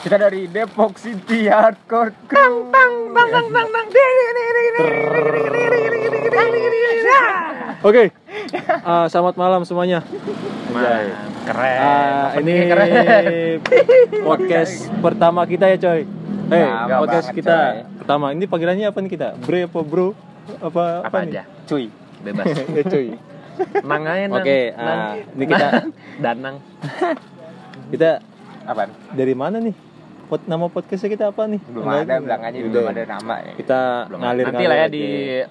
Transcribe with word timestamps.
Kita 0.00 0.16
dari 0.16 0.48
Depok 0.48 0.96
City 0.96 1.44
Hardcore 1.44 2.16
Crew. 2.24 2.72
Bang 2.72 3.12
bang 3.12 3.28
bang 3.28 3.46
bang 3.52 3.68
bang 3.68 3.86
Oke. 7.80 8.04
Ah, 8.80 9.04
selamat 9.06 9.36
malam 9.36 9.60
semuanya. 9.62 10.00
Anjay. 10.70 11.06
Keren. 11.40 11.78
Ah, 11.80 12.28
ini 12.36 12.54
podcast 14.20 14.72
pertama 15.00 15.44
kita 15.44 15.68
ya, 15.68 15.76
coy. 15.76 16.00
Hey, 16.50 16.66
podcast 16.96 17.28
banget, 17.28 17.38
kita 17.38 17.56
coy. 17.56 17.76
pertama. 18.00 18.26
Ini 18.32 18.44
panggilannya 18.44 18.86
apa 18.88 18.98
nih 19.00 19.10
kita? 19.10 19.28
Bre 19.38 19.64
apa 19.64 19.80
bro? 19.80 20.12
Apa 20.60 21.04
apa 21.04 21.16
nih? 21.22 21.40
aja 21.40 21.42
Cuy. 21.64 21.92
bebas 22.20 22.46
ya, 22.52 22.84
cuy. 22.84 23.06
nang 23.80 24.02
aja 24.04 24.24
nang 24.26 24.40
Oke, 24.40 24.60
Nang. 24.72 25.00
ah, 25.00 25.12
ini 25.16 25.44
kita- 25.46 25.70
Nang. 25.70 25.88
danang 26.18 26.56
Kita 27.88 28.10
Apaan? 28.64 28.90
dari 29.12 29.32
mana 29.32 29.56
nih? 29.56 29.89
Pot 30.30 30.46
nama 30.46 30.70
podcastnya 30.70 31.10
kita 31.10 31.24
apa 31.34 31.42
nih? 31.50 31.58
Belum 31.66 31.82
Enggak, 31.90 32.06
ada, 32.06 32.14
bilang 32.22 32.42
aja 32.46 32.58
belum 32.62 32.86
ada 32.86 33.02
nama 33.02 33.34
ya. 33.42 33.54
Kita 33.58 33.80
belum 34.06 34.20
ngalir 34.22 34.44
nanti 34.46 34.64
lah 34.70 34.76
ya 34.78 34.86
di 34.86 35.04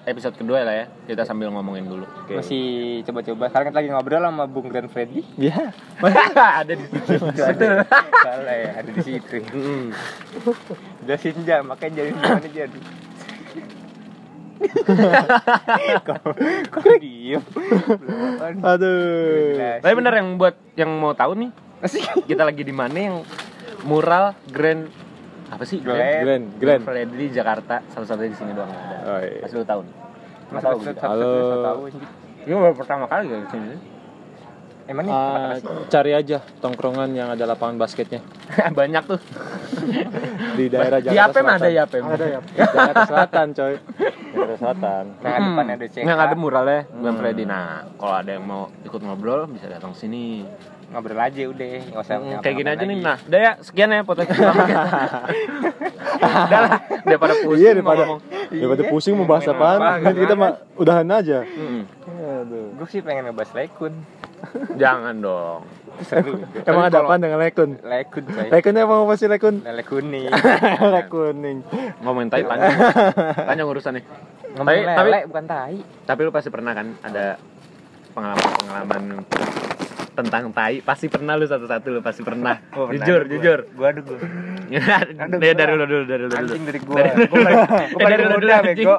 episode 0.08 0.34
kedua 0.40 0.64
lah 0.64 0.72
ya 0.72 0.86
kita 1.04 1.28
sambil 1.28 1.52
ngomongin 1.52 1.84
dulu 1.84 2.08
Masih 2.32 2.64
coba-coba. 3.04 3.52
Sekarang 3.52 3.66
kita 3.68 3.78
lagi 3.84 3.90
ngobrol 3.92 4.24
sama 4.24 4.44
Bung 4.48 4.72
Grand 4.72 4.88
Freddy. 4.88 5.20
Ya. 5.36 5.76
ada 6.64 6.72
di 6.72 6.80
situ 6.88 7.12
Betul. 7.28 7.84
Salah 8.24 8.56
ya, 8.56 8.70
ada 8.80 8.88
di 8.88 9.02
situ. 9.04 9.36
Udah 11.04 11.16
senja, 11.20 11.60
makanya 11.60 12.00
jadi 12.00 12.10
gimana 12.16 12.48
jadi. 12.48 12.80
kok, 16.08 16.20
kok 16.72 16.84
diem? 17.04 17.44
Aduh. 18.64 19.60
Tapi 19.84 19.92
bener 19.92 20.12
yang 20.24 20.40
buat 20.40 20.56
yang 20.72 20.88
mau 20.96 21.12
tahu 21.12 21.36
nih 21.36 21.52
kita 22.28 22.44
lagi 22.44 22.60
di 22.60 22.74
mana 22.76 22.96
yang 22.96 23.16
mural 23.82 24.36
Grand 24.46 24.88
apa 25.46 25.64
sih 25.64 25.78
Grand. 25.78 26.22
Glenn, 26.22 26.42
Glenn. 26.56 26.80
Freddy 26.80 27.26
Jakarta 27.28 27.82
salah-satunya 27.88 28.30
di 28.30 28.38
sini 28.38 28.52
doang 28.52 28.70
ada 28.70 28.96
Oh, 29.02 29.18
iya. 29.18 29.40
pas 29.40 29.50
lu 29.50 29.64
tahu 29.64 29.80
nih 29.82 29.94
Mas 30.50 30.62
tahu 30.62 30.76
gitu. 30.80 31.00
Halo. 31.00 31.32
ini 32.40 32.52
baru 32.52 32.74
pertama 32.74 33.04
kali 33.04 33.26
ya 33.26 33.38
di 33.38 33.48
sini 33.48 33.68
Emang 34.86 35.06
nih 35.06 35.14
sih? 35.54 35.86
cari 35.86 36.12
aja 36.12 36.42
tongkrongan 36.58 37.10
yang 37.12 37.28
ada 37.28 37.44
lapangan 37.44 37.78
basketnya 37.78 38.18
banyak 38.74 39.02
tuh 39.06 39.20
di 40.52 40.66
daerah 40.66 40.98
di 40.98 41.06
Jakarta 41.08 41.38
ada 41.40 41.58
Selatan. 41.58 41.70
ya 41.70 41.82
Apem 41.84 42.02
Ada 42.04 42.26
ya. 42.26 42.40
Jakarta 42.56 43.02
Selatan, 43.06 43.46
coy. 43.52 43.74
Jakarta 44.30 44.54
Selatan. 44.56 45.04
Nah, 45.20 45.30
depan 45.36 45.66
ada 45.68 45.84
CK. 45.84 45.96
yang 46.00 46.18
ada 46.20 46.34
muralnya 46.34 46.80
Hmm. 46.84 47.00
Grand 47.00 47.16
Freddy 47.16 47.44
nah 47.44 47.66
kalau 47.94 48.14
ada 48.16 48.30
yang 48.32 48.44
mau 48.44 48.66
ikut 48.80 49.00
ngobrol 49.00 49.46
bisa 49.46 49.66
datang 49.66 49.92
sini 49.92 50.42
ngobrol 50.90 51.16
aja 51.16 51.42
udah, 51.46 51.66
nggak 51.86 52.02
usah 52.02 52.14
Hmm, 52.16 52.40
kayak 52.40 52.54
gini 52.56 52.68
aja 52.68 52.82
nih 52.82 52.90
lagi. 52.92 53.04
nah 53.04 53.16
udah 53.22 53.40
ya 53.40 53.52
sekian 53.60 53.88
ya 53.88 54.02
podcast 54.02 54.28
pertama 54.28 54.64
kita 54.66 54.82
udah 56.44 56.60
lah 56.60 56.72
daripada 57.00 57.34
pusing 57.38 57.60
Iya 57.60 57.70
daripada 57.72 58.02
ngomong. 58.04 58.20
daripada 58.50 58.82
Iya. 58.82 58.90
pusing 58.90 59.14
mau 59.14 59.24
bahas 59.24 59.46
apaan? 59.46 59.78
apa, 59.78 59.90
Kan 60.00 60.14
kita 60.16 60.34
mah 60.34 60.50
udahan 60.74 61.06
aja. 61.08 61.38
Aduh. 62.20 62.66
Gue 62.74 62.86
sih 62.88 63.00
pengen 63.00 63.22
ngebahas 63.24 63.50
lekun. 63.54 63.94
jangan 64.74 65.14
dong 65.16 65.62
Seru. 66.02 66.40
Emang 66.68 66.84
ada 66.86 66.98
apaan 66.98 67.20
dengan 67.20 67.38
lekun? 67.38 67.76
lekun 67.78 68.24
coy. 68.24 68.48
Lekunnya 68.48 68.82
emang 68.82 69.04
apa 69.04 69.14
sih 69.14 69.26
lekun? 69.26 69.60
Lele 69.60 69.82
kuning. 69.82 70.26
Lele 70.26 71.02
kuning. 71.12 71.58
ngomongin 72.00 72.28
tai 72.28 72.42
tanya 72.42 72.66
tanya 73.38 73.62
urusannya 73.62 74.02
Ngomongin 74.50 74.82
Tapi- 74.82 74.96
tapi- 74.96 75.10
lele 75.12 75.20
bukan 75.28 75.44
tai. 75.46 75.76
tapi 76.02 76.20
lu 76.20 76.30
pasti 76.30 76.48
pernah 76.48 76.72
kan 76.72 76.98
ada 77.00 77.36
pengalaman 78.10 78.50
pengalaman 78.58 79.02
tentang 80.12 80.50
tai. 80.50 80.80
Pasti 80.80 81.06
pernah 81.06 81.34
lu 81.34 81.44
satu-satu 81.44 81.86
lu 81.88 82.00
pasti 82.00 82.20
pernah. 82.20 82.58
Oh, 82.72 82.86
pernah. 82.86 83.00
jujur 83.00 83.20
Gua- 83.20 83.32
jujur. 83.32 83.58
Gua 83.72 83.86
aduh 83.88 84.02
gua. 84.04 84.18
Aduh, 84.70 85.38
dari 85.38 85.52
dari 85.52 85.72
lu 85.72 85.84
dulu 85.84 86.04
dari 86.04 86.22
lu 86.22 86.28
dulu. 86.28 86.38
Anjing 86.38 86.62
dari 86.62 86.78
gua. 86.80 86.96
Dari- 86.96 87.26
Gua 87.26 87.38
Eh, 88.00 88.06
dari 88.06 88.22
lu 88.22 88.36
dulu 88.36 88.50
anjing. 88.50 88.76
bego. 88.78 88.96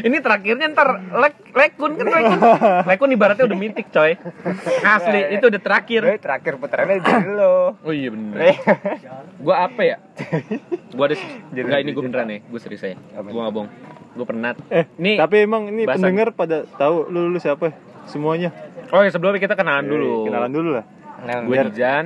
ini 0.00 0.16
terakhirnya 0.18 0.66
ntar 0.68 0.88
lek 1.10 1.34
lekun 1.50 1.90
kan 1.94 2.06
lekun. 2.06 2.38
Lekun 2.84 3.08
ibaratnya 3.10 3.44
udah 3.44 3.58
mitik 3.58 3.86
coy. 3.88 4.12
Asli 4.82 5.20
itu 5.32 5.44
udah 5.46 5.60
terakhir. 5.60 6.02
Gue 6.02 6.18
terakhir 6.18 6.52
putarannya 6.56 7.00
dari 7.00 7.30
lo. 7.30 7.76
oh 7.76 7.92
iya 7.92 8.08
bener. 8.08 8.36
Eh, 8.42 8.56
gua 9.38 9.66
apa 9.66 9.80
ya? 9.82 9.96
Gua 10.90 11.04
ada 11.06 11.16
enggak 11.50 11.80
ini 11.80 11.90
gua 11.90 12.02
beneran 12.04 12.26
nih. 12.28 12.40
Gua 12.44 12.60
serius 12.60 12.82
ya 12.82 12.96
Apa 13.10 13.26
gua 13.26 13.40
nggak 13.42 13.54
bohong 13.54 13.70
gua 14.10 14.26
pernah 14.26 14.50
Eh, 14.68 14.84
Nih, 14.96 15.16
tapi 15.16 15.36
emang 15.40 15.70
ini 15.70 15.86
pendengar 15.86 16.30
pada 16.30 16.66
tahu 16.68 17.08
lu 17.08 17.30
lu 17.30 17.38
siapa? 17.38 17.72
Semuanya. 18.04 18.50
Oh 18.90 19.00
ya 19.02 19.10
sebelumnya 19.10 19.40
kita 19.40 19.54
kenalan 19.54 19.86
dulu. 19.86 20.10
Eh, 20.10 20.26
Kenalan 20.30 20.50
dulu 20.52 20.70
lah. 20.78 20.84
Nah, 21.20 21.36
gue 21.44 21.56
Dijan 21.68 22.04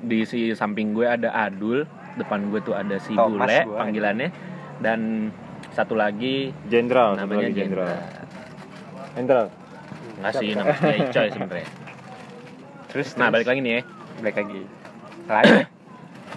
di 0.00 0.24
si 0.24 0.52
samping 0.52 0.92
gue 0.96 1.04
ada 1.08 1.32
Adul 1.32 1.84
depan 2.16 2.48
gue 2.52 2.60
tuh 2.60 2.76
ada 2.76 2.96
si 3.00 3.16
Thomas 3.16 3.48
Bule 3.48 3.58
gua. 3.66 3.78
panggilannya. 3.84 4.28
Dan 4.80 5.28
satu 5.76 5.92
lagi 5.94 6.50
Jenderal, 6.68 7.16
namanya 7.16 7.48
Jenderal. 7.52 7.94
Jenderal. 9.16 9.46
nggak 10.20 10.32
sih 10.36 10.52
namanya 10.52 10.92
Icoy 11.08 11.28
sebenarnya. 11.32 11.68
Terus 12.92 13.08
nah 13.16 13.28
balik 13.32 13.48
lagi 13.48 13.60
nih 13.64 13.72
ya. 13.78 13.82
Balik 14.20 14.36
lagi. 14.40 14.60
Lagi 15.30 15.79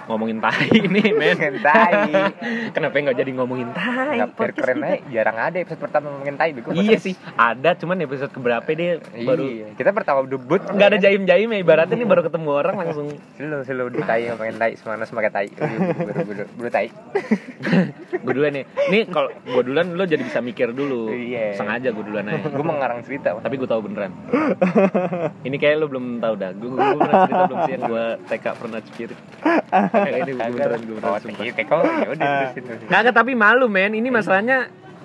ngomongin 0.06 0.38
tai 0.38 0.68
nih 0.94 1.09
men 1.12 1.34
ngomongin 1.34 1.58
tai. 1.59 2.03
kenapa 2.75 2.96
nggak 2.96 3.18
jadi 3.18 3.31
ngomongin 3.34 3.69
tai 3.72 4.18
Nggak 4.18 4.30
biar 4.34 4.52
keren 4.53 4.78
aja. 4.80 4.97
Jarang 5.09 5.38
ada 5.40 5.58
episode 5.58 5.81
pertama 5.81 6.06
ngomongin 6.09 6.36
tai. 6.36 6.50
bego. 6.52 6.69
iya 6.72 6.97
sih 6.97 7.14
ada 7.34 7.74
cuman 7.74 7.97
episode 8.00 8.30
keberapa 8.30 8.68
dia 8.69 9.00
baru 9.22 9.44
Iya. 9.44 9.68
Kita 9.74 9.90
pertama 9.92 10.24
debut 10.24 10.59
nggak 10.59 10.88
ada 10.88 10.97
jaim 10.97 11.24
jaim 11.24 11.47
ya 11.47 11.59
ibaratnya 11.59 11.96
nih 11.96 12.06
baru 12.06 12.22
ketemu 12.22 12.50
orang 12.50 12.75
langsung 12.78 13.08
Selalu 13.34 13.63
selalu 13.63 13.90
di 13.92 14.02
tai 14.02 14.28
ngomongin 14.28 14.56
tai 14.56 14.72
semuanya 14.74 15.03
sebagai 15.03 15.30
tai. 15.30 15.47
Buru 16.53 16.69
tai. 16.69 16.88
gue 18.24 18.31
duluan 18.31 18.53
nih 18.53 18.63
nih 18.88 19.02
kalau 19.08 19.28
gue 19.34 19.63
duluan 19.63 19.88
lo 19.92 20.03
jadi 20.03 20.22
bisa 20.22 20.40
mikir 20.40 20.72
dulu 20.72 21.12
Iya. 21.12 21.56
sengaja 21.56 21.90
gue 21.90 22.03
duluan 22.03 22.24
aja 22.25 22.46
Gue 22.46 22.63
mengarang 22.63 23.02
cerita. 23.02 23.36
tapi 23.36 23.56
gue 23.56 23.66
tahu 23.66 23.84
beneran 23.84 24.12
ini 25.44 25.56
kayak 25.58 25.75
lu 25.78 25.88
belum 25.88 26.19
tahu 26.19 26.34
dah 26.36 26.52
gue 26.53 26.69
gue 26.69 26.80
pernah 26.94 27.16
cerita 27.22 27.44
belum 27.46 27.59
sih 27.62 27.74
yang 27.74 27.84
gue 27.86 28.06
TK 28.25 28.46
pernah 28.53 28.80
kayak 28.80 29.12
ini 29.94 30.31
gue 30.31 30.50
beneran 30.50 30.81
gue 30.81 30.96
Oh, 30.96 31.00
beneran 31.00 31.22
sumpah. 31.22 31.46
tai. 31.46 31.64
Kok 31.64 31.80
ya 31.80 32.08
udah 32.09 32.30
terusin. 32.52 32.88
kagak 32.88 33.14
tapi 33.14 33.31
malu 33.34 33.66
men. 33.68 33.94
Ini 33.94 34.09
masalahnya 34.09 34.58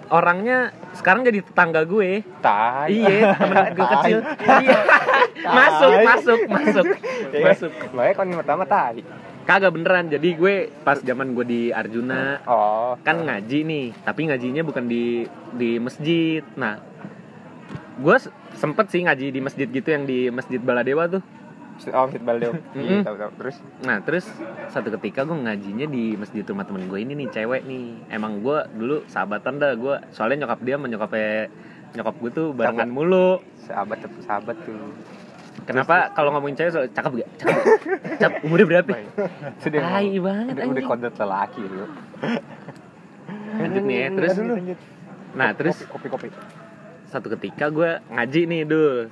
orangnya 0.09 0.59
sekarang 0.94 1.22
jadi 1.22 1.41
tetangga 1.43 1.84
gue. 1.84 2.25
Tai. 2.41 2.88
iya 2.88 3.32
temen 3.34 3.56
gue 3.71 3.78
Tai. 3.78 3.93
kecil 3.94 4.19
iya 4.59 4.78
masuk 5.38 5.93
masuk 6.03 6.38
masuk 6.49 6.87
masuk. 7.34 7.71
Makanya 7.93 8.15
kon 8.15 8.32
pertama 8.34 8.65
tai. 8.65 9.04
kagak 9.44 9.71
beneran. 9.71 10.09
Jadi 10.09 10.28
gue 10.34 10.54
pas 10.82 10.97
zaman 10.97 11.32
gue 11.32 11.44
di 11.44 11.62
Arjuna 11.70 12.41
Oh. 12.44 12.93
kan 12.99 13.16
ngaji 13.19 13.59
nih. 13.62 13.87
Tapi 14.03 14.20
ngajinya 14.26 14.62
bukan 14.62 14.84
di 14.84 15.25
di 15.53 15.76
masjid. 15.76 16.41
Nah 16.55 16.81
gue 17.97 18.16
sempet 18.55 18.87
sih 18.88 19.03
ngaji 19.03 19.28
di 19.28 19.41
masjid 19.41 19.66
gitu 19.66 19.88
yang 19.88 20.03
di 20.03 20.28
masjid 20.28 20.59
Baladewa 20.59 21.09
tuh 21.09 21.22
Oh, 21.94 22.06
Fit 22.11 22.22
Baldeo. 22.27 22.53
Iya, 22.75 23.06
tahu 23.06 23.16
tahu. 23.16 23.31
Terus? 23.39 23.56
Nah 23.87 23.97
terus 24.03 24.27
satu 24.75 24.89
ketika 24.99 25.22
gue 25.22 25.39
ngajinya 25.39 25.87
di 25.87 26.19
masjid 26.19 26.43
rumah 26.43 26.66
temen 26.66 26.91
gue 26.91 26.99
ini 26.99 27.15
nih 27.15 27.28
cewek 27.31 27.62
nih. 27.65 28.11
Emang 28.11 28.43
gue 28.43 28.59
dulu 28.75 29.06
sahabatan 29.06 29.62
dah 29.62 29.72
gue 29.78 29.94
soalnya 30.11 30.47
nyokap 30.47 30.61
dia 30.67 30.75
sama 30.75 30.87
nyokapnya 30.91 31.31
nyokap 31.94 32.15
gue 32.19 32.31
tuh 32.34 32.47
barengan 32.50 32.91
mulu. 32.91 33.38
Sahabat 33.62 34.03
tuh 34.03 34.11
sahabat 34.27 34.56
tuh. 34.67 34.75
kenapa 35.67 36.15
kalau 36.15 36.33
ngomongin 36.34 36.56
cewek 36.59 36.71
soal 36.75 36.87
cakep 36.91 37.12
gak? 37.22 37.31
Cakep 37.43 37.62
cakep. 38.19 38.33
Umurnya 38.47 38.67
berapa? 38.67 38.91
Sudah 39.62 39.81
Tai 39.83 40.15
banget 40.22 40.55
udah, 40.55 40.65
udah 40.71 40.83
kodrat 40.87 41.15
lelaki 41.19 41.62
lu. 41.62 41.87
lanjut 43.59 43.83
nih 43.91 43.97
ya 43.99 44.09
terus? 44.15 44.34
nah 45.34 45.49
terus? 45.53 45.77
kopi 45.91 46.09
kopi. 46.09 46.28
satu 47.09 47.33
ketika 47.33 47.72
gue 47.72 47.91
ngaji 48.12 48.41
nih 48.44 48.62
dul 48.69 49.09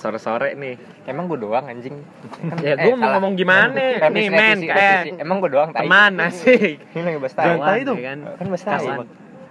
sore-sore 0.00 0.56
nih 0.56 0.74
Emang 1.04 1.26
gue 1.26 1.36
doang 1.36 1.66
anjing. 1.66 2.00
ya 2.64 2.72
Eh, 2.72 2.76
gue 2.80 2.92
mau 2.92 3.04
salah. 3.04 3.12
ngomong 3.14 3.32
gimana 3.34 3.76
Revisi, 4.00 4.16
nih 4.16 4.26
men 4.30 4.56
revisi, 4.56 4.66
kayak. 4.66 5.02
Emang 5.18 5.36
gue 5.38 5.50
doang 5.50 5.70
tai. 5.70 5.84
teman 5.84 6.12
asik 6.18 6.76
Ini 6.90 7.00
lagi 7.04 7.18
bahas 7.18 7.34
tai. 7.34 7.44
Jangan 7.46 7.60
tai 7.62 7.80
dong. 7.84 7.96
ya 7.96 8.08
kan 8.08 8.20
Kan 8.34 8.46
bahas 8.48 8.64
tai. 8.64 8.86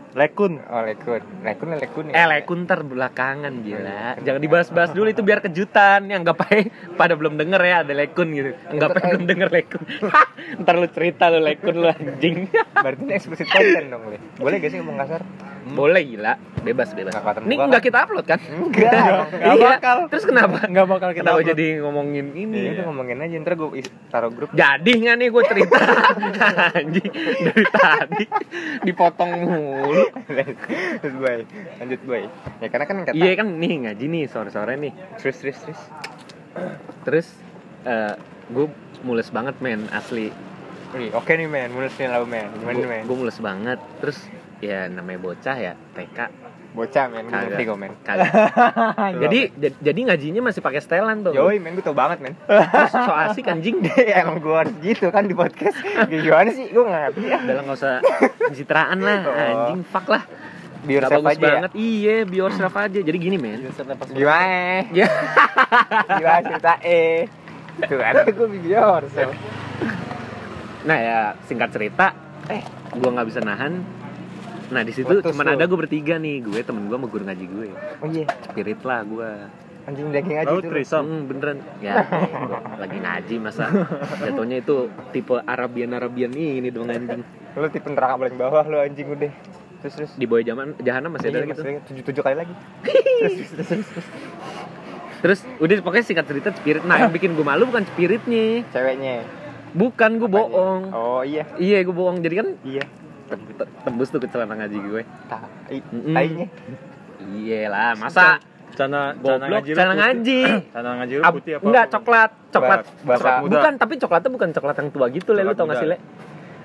Lekun. 0.09 0.57
Oh, 0.65 0.81
lekun. 0.81 1.21
Lekun 1.39 1.67
lekun 1.71 2.05
ya. 2.09 2.13
Eh, 2.15 2.25
lekun 2.27 2.65
ntar 2.65 2.81
belakangan 2.81 3.53
gila. 3.61 4.17
Jangan 4.19 4.41
dibahas-bahas 4.41 4.89
dulu 4.89 5.05
itu 5.05 5.21
biar 5.21 5.37
kejutan. 5.39 6.09
Yang 6.09 6.25
anggap 6.25 6.49
aja 6.49 6.65
pada 6.97 7.13
belum 7.13 7.37
denger 7.37 7.61
ya 7.61 7.75
ada 7.85 7.93
lekun 7.93 8.33
gitu. 8.33 8.57
Anggap 8.67 8.97
aja 8.97 9.05
belum 9.13 9.25
denger 9.29 9.49
lekun. 9.53 9.81
ntar 10.65 10.73
lu 10.75 10.89
cerita 10.89 11.29
lu 11.29 11.37
lekun 11.39 11.75
lu 11.77 11.87
anjing. 11.87 12.49
Berarti 12.73 13.01
ini 13.05 13.13
eksplisit 13.13 13.47
konten 13.47 13.83
dong, 13.87 14.09
Le. 14.09 14.17
Boleh 14.35 14.57
gak 14.57 14.73
sih 14.73 14.81
ngomong 14.81 14.97
kasar? 14.97 15.21
Boleh 15.61 16.01
gila, 16.01 16.33
bebas 16.59 16.91
bebas. 16.91 17.13
Ini 17.15 17.55
nggak 17.55 17.83
kita 17.83 18.03
upload 18.03 18.25
kan? 18.25 18.39
Enggak. 18.41 19.29
Nggak 19.29 19.53
Iya. 19.53 19.67
bakal. 19.69 19.97
Terus 20.07 20.25
kenapa? 20.25 20.57
Enggak 20.63 20.87
bakal 20.87 21.09
kita 21.11 21.21
Kenapa 21.21 21.37
upload. 21.37 21.51
jadi 21.51 21.67
ngomongin 21.79 22.25
ini? 22.33 22.57
Iya, 22.57 22.69
udah 22.73 22.85
ngomongin 22.87 23.17
aja 23.19 23.35
ntar 23.37 23.53
gue 23.53 23.69
taruh 24.07 24.31
grup. 24.31 24.49
Jadi 24.51 24.91
nggak 24.97 25.15
nih 25.15 25.27
gue 25.29 25.43
cerita 25.45 25.77
anjing 26.73 27.11
dari 27.43 27.65
tadi 27.69 28.25
dipotong 28.83 29.31
mulu. 29.35 30.05
Terus 30.99 31.13
gue 31.15 31.33
lanjut 31.77 32.01
gue. 32.01 32.19
Ya 32.59 32.67
karena 32.67 32.85
kan 32.85 32.95
kata 33.03 33.13
Iya 33.13 33.31
kan 33.35 33.47
nih 33.53 33.73
ngaji 33.85 34.05
nih 34.05 34.23
sore-sore 34.25 34.73
nih. 34.75 34.91
terus 35.17 35.37
terus 35.37 35.57
terus. 35.59 35.81
Terus 37.03 37.27
gue 38.47 38.65
mules 39.01 39.29
banget 39.29 39.55
men 39.59 39.85
asli. 39.89 40.33
Oke 41.13 41.37
nih 41.37 41.45
men, 41.45 41.69
mulus 41.69 41.93
nih 41.95 42.09
lo 42.09 42.25
men. 42.25 42.49
Gimana 42.55 42.81
men? 42.81 43.03
gue 43.05 43.13
mules 43.15 43.37
banget 43.37 43.77
terus 44.01 44.17
ya 44.59 44.87
namanya 44.87 45.19
bocah 45.19 45.55
ya 45.55 45.73
TK 45.93 46.19
Bocah 46.69 47.09
men, 47.09 47.25
gue 47.25 47.33
ngerti 47.33 47.63
kok 47.65 47.77
men. 47.77 47.91
jadi 49.25 49.39
jad- 49.51 49.79
jadi 49.81 49.99
ngajinya 50.05 50.41
masih 50.43 50.61
pakai 50.61 50.77
setelan 50.77 51.25
tuh 51.25 51.33
Yoi 51.33 51.57
men, 51.57 51.73
gue 51.73 51.81
tau 51.81 51.93
banget 51.93 52.21
men. 52.21 52.37
so 52.87 53.09
asik 53.11 53.47
anjing 53.47 53.81
Ya, 53.99 54.21
Emang 54.21 54.37
gue 54.37 54.53
harus 54.53 54.77
gitu 54.77 55.09
kan 55.09 55.23
di 55.23 55.33
podcast. 55.33 55.73
Gimana 56.05 56.49
sih? 56.49 56.69
Gue 56.69 56.83
gak 56.83 57.01
ngerti 57.09 57.21
ya. 57.25 57.37
udah 57.41 57.63
nggak 57.63 57.73
usah 57.75 57.93
pencitraan 58.43 58.99
lah 58.99 59.19
Oh. 59.23 59.33
anjing 59.33 59.81
fuck 59.83 60.05
lah 60.07 60.23
Biar 60.79 61.01
Nggak 61.03 61.11
bagus 61.17 61.31
aja 61.33 61.41
ya. 61.41 61.51
banget 61.57 61.71
iya 61.75 62.15
biar 62.23 62.51
safe 62.53 62.77
aja 62.79 62.99
jadi 63.01 63.17
gini 63.17 63.35
men 63.35 63.59
Gimana? 64.07 64.85
ya 64.91 65.07
Gimana 66.13 66.39
cerita 66.45 66.73
eh? 66.79 67.25
Tuh 67.81 67.97
ada 67.97 68.23
gue 68.23 68.47
biar 68.53 69.01
safe. 69.07 69.33
nah 70.81 70.97
ya 70.97 71.17
singkat 71.43 71.69
cerita 71.69 72.13
eh 72.45 72.61
gua 72.93 73.09
nggak 73.11 73.27
bisa 73.27 73.41
nahan 73.41 73.83
nah 74.69 74.81
di 74.81 74.91
situ 74.91 75.09
lu. 75.09 75.21
ada 75.25 75.65
gue 75.65 75.77
bertiga 75.77 76.15
nih 76.15 76.41
gue 76.41 76.59
temen 76.61 76.85
gue 76.85 76.93
sama 76.93 77.07
guru 77.07 77.23
ngaji 77.23 77.45
gue 77.47 77.67
Oh 77.99 78.07
iya, 78.07 78.25
spirit 78.43 78.79
lah 78.81 79.01
gue 79.01 79.29
anjing 79.81 80.07
daging 80.09 80.37
aja 80.37 80.47
Lalu 80.47 80.61
tuh. 80.61 80.69
trisam. 80.69 81.03
Hmm, 81.03 81.21
beneran 81.25 81.57
ya 81.79 81.93
lagi 82.81 82.97
ngaji 82.97 83.35
masa 83.39 83.65
jatuhnya 84.19 84.57
itu 84.59 84.75
tipe 85.09 85.33
Arabian 85.39 85.91
Arabian 85.91 86.29
ini 86.31 86.69
dong 86.69 86.85
anjing 86.87 87.25
Lu 87.51 87.65
tipe 87.67 87.89
neraka 87.89 88.15
paling 88.19 88.37
bawah 88.37 88.61
lu 88.63 88.77
anjing 88.77 89.09
udah. 89.09 89.33
Terus 89.79 89.93
terus. 89.95 90.11
di 90.13 90.25
bawah 90.25 90.43
zaman 90.43 90.77
jahanam 90.77 91.09
masih 91.09 91.27
ada 91.27 91.39
Iya, 91.39 91.47
gitu 91.49 91.61
tujuh 91.89 92.03
tujuh 92.05 92.21
kali 92.21 92.35
lagi. 92.37 92.53
terus 95.19 95.43
udah 95.57 95.75
pokoknya 95.81 96.05
singkat 96.05 96.25
cerita 96.25 96.49
spirit 96.53 96.83
nah 96.83 96.95
yang 96.97 97.11
bikin 97.11 97.35
gue 97.35 97.43
malu 97.43 97.67
bukan 97.67 97.83
spiritnya 97.85 98.63
Ceweknya. 98.71 99.27
bukan 99.71 100.15
gue 100.15 100.29
bohong 100.29 100.83
Oh 100.91 101.21
iya, 101.21 101.43
iya 101.57 101.83
gue 101.83 101.91
bohong 101.91 102.23
jadi 102.23 102.35
kan 102.39 102.47
iya. 102.63 102.83
Tem- 103.29 103.45
te- 103.55 103.71
tembus 103.79 104.07
tuh 104.07 104.17
ke 104.17 104.27
celana 104.27 104.53
ngaji 104.55 104.77
gue 104.79 105.01
Tai. 105.25 105.77
Tainya. 106.09 106.47
iya 107.31 107.61
lah 107.67 107.93
masa 107.95 108.41
Cana 108.71 109.11
cana 109.13 109.13
goblok 109.15 109.49
ngaji 109.51 109.71
celana 109.71 109.93
ngaji 109.97 110.39
Cana 110.69 110.89
ngaji 110.97 111.13
lu 111.15 111.23
putih 111.31 111.51
apa? 111.53 111.63
enggak 111.63 111.85
coklat 111.89 112.31
coklat 112.49 112.79
coklat. 113.03 113.39
muda. 113.39 113.51
bukan 113.51 113.73
tapi 113.75 113.93
coklatnya 113.97 114.29
bukan 114.31 114.49
coklat 114.51 114.75
yang 114.77 114.89
tua 114.89 115.05
gitu 115.09 115.29
le 115.31 115.41
lu 115.41 115.53
tau 115.53 115.65
gak 115.65 115.77
sih 115.77 115.89
le 115.89 115.97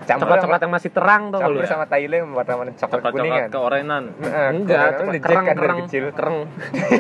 coklat 0.05 0.39
coklat 0.39 0.61
yang 0.61 0.71
masih 0.71 0.91
terang 0.91 1.23
tau 1.29 1.41
gak 1.41 1.49
lu 1.49 1.65
sama 1.65 1.85
tai 1.85 2.05
lu 2.05 2.15
yang 2.15 2.29
warna-warna 2.31 2.71
coklat 2.73 2.93
Coklat 2.95 3.13
kuning 3.15 3.25
coklat 3.27 3.41
kan. 3.41 3.51
keorenan. 3.51 4.05
Enggak 4.53 4.89
coklat 4.95 5.15
kereng 5.19 5.45
kereng 5.51 5.79
kecil. 5.83 6.05
kereng 6.13 6.37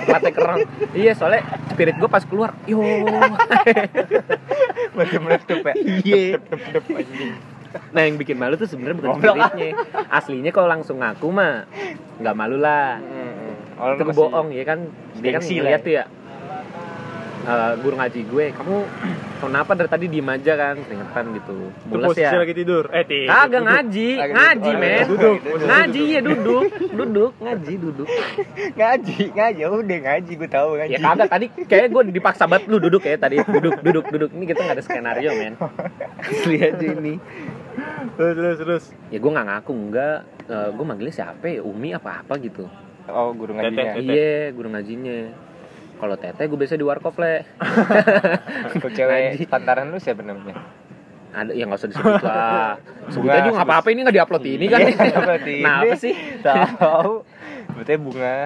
coklatnya 0.00 0.32
kereng 0.32 0.58
iya 0.94 1.12
soalnya 1.12 1.42
spirit 1.68 1.94
gue 1.94 2.08
pas 2.08 2.24
keluar 2.24 2.50
yo 2.64 2.80
Masih 4.94 5.18
meletup 5.20 5.58
ya. 5.60 5.74
Iya. 5.76 6.38
Nah 7.90 8.02
yang 8.06 8.16
bikin 8.16 8.38
malu 8.38 8.54
tuh 8.54 8.70
sebenarnya 8.70 8.96
bukan 8.96 9.18
spiritnya 9.18 9.70
aslinya 10.08 10.50
kalau 10.50 10.68
langsung 10.70 11.02
ngaku 11.02 11.26
mah 11.28 11.66
nggak 12.22 12.34
malu 12.34 12.56
lah. 12.58 12.98
Lu 13.74 13.98
itu 13.98 14.04
masih- 14.06 14.18
bohong 14.18 14.48
ya 14.54 14.64
kan? 14.64 14.78
Dia 15.18 15.30
kan 15.34 15.42
ngeliat 15.42 15.66
lah 15.66 15.80
tuh 15.82 15.92
ya 15.92 16.04
eh, 17.44 17.72
guru 17.82 17.94
ngaji 18.00 18.20
gue 18.24 18.44
kamu 18.56 18.76
kenapa 19.48 19.70
dari 19.76 19.90
tadi 19.90 20.06
diem 20.10 20.28
aja 20.28 20.52
kan? 20.54 20.76
Keringetan 20.80 21.24
gitu. 21.36 21.56
Posisi 21.90 22.24
ya. 22.24 22.40
lagi 22.40 22.54
tidur. 22.54 22.84
Eh, 22.90 23.04
tidur. 23.04 23.28
kagak 23.30 23.50
Duduk. 23.50 23.64
ngaji. 23.68 24.08
Lagi 24.16 24.32
ngaji 24.32 24.70
duduk. 24.70 24.82
men. 24.82 25.04
Duduk, 25.04 25.38
duduk. 25.44 25.66
ngaji 25.68 26.02
ya 26.04 26.20
duduk. 26.20 26.64
Duduk. 26.94 27.32
Ngaji 27.40 27.72
duduk. 27.78 28.08
Ngaji 28.78 29.18
ngaji. 29.34 29.60
Ya 29.60 29.68
udah 29.70 29.98
ngaji. 30.04 30.32
Gue 30.34 30.48
tahu 30.50 30.68
ngaji. 30.78 30.92
Ya 30.92 30.98
kagak. 31.00 31.28
Tadi 31.30 31.46
kayak 31.68 31.86
gue 31.92 32.02
dipaksa 32.14 32.44
banget. 32.48 32.64
Lu 32.68 32.76
duduk 32.80 33.02
ya 33.04 33.16
tadi. 33.16 33.36
Duduk 33.42 33.80
duduk 33.80 34.04
duduk. 34.10 34.30
Ini 34.32 34.44
kita 34.48 34.60
nggak 34.64 34.76
ada 34.76 34.84
skenario 34.84 35.30
men. 35.36 35.54
Asli 36.28 36.56
aja 36.60 36.86
ini. 36.96 37.14
Terus 38.14 38.34
terus 38.36 38.56
terus. 38.62 38.84
ya 39.10 39.18
gue 39.18 39.30
nggak 39.30 39.46
ngaku 39.50 39.72
enggak 39.74 40.18
Eh, 40.44 40.68
gue 40.76 40.84
manggilnya 40.84 41.14
siapa 41.14 41.48
ya? 41.48 41.64
Umi 41.64 41.96
apa 41.96 42.20
apa 42.20 42.36
gitu. 42.36 42.68
Oh 43.08 43.32
guru 43.32 43.56
ngajinya. 43.56 43.96
Iya 43.96 44.52
guru 44.52 44.68
ngajinya 44.72 45.18
kalau 46.04 46.16
tete 46.16 46.42
gue 46.44 46.58
biasa 46.58 46.76
di 46.76 46.84
warkop 46.84 47.16
le. 47.16 47.48
Tuh 48.82 48.90
cewek 48.92 49.40
pantaran 49.48 49.88
lu 49.88 49.96
siapa 49.96 50.20
namanya? 50.20 50.60
Ada 51.34 51.50
yang 51.50 51.66
nggak 51.66 51.80
usah 51.80 51.90
disebut 51.90 52.22
lah. 52.22 52.76
Sebut 53.12 53.26
aja 53.26 53.48
nggak 53.48 53.64
apa-apa 53.64 53.88
ini 53.88 54.00
nggak 54.04 54.14
diupload 54.14 54.44
ini 54.44 54.66
kan? 54.68 54.80
Iya, 54.84 55.18
berarti 55.18 55.54
nah 55.66 55.74
apa 55.80 55.94
sih? 55.96 56.14
Tahu. 56.44 57.12
Betulnya 57.74 57.98
bunga. 57.98 58.36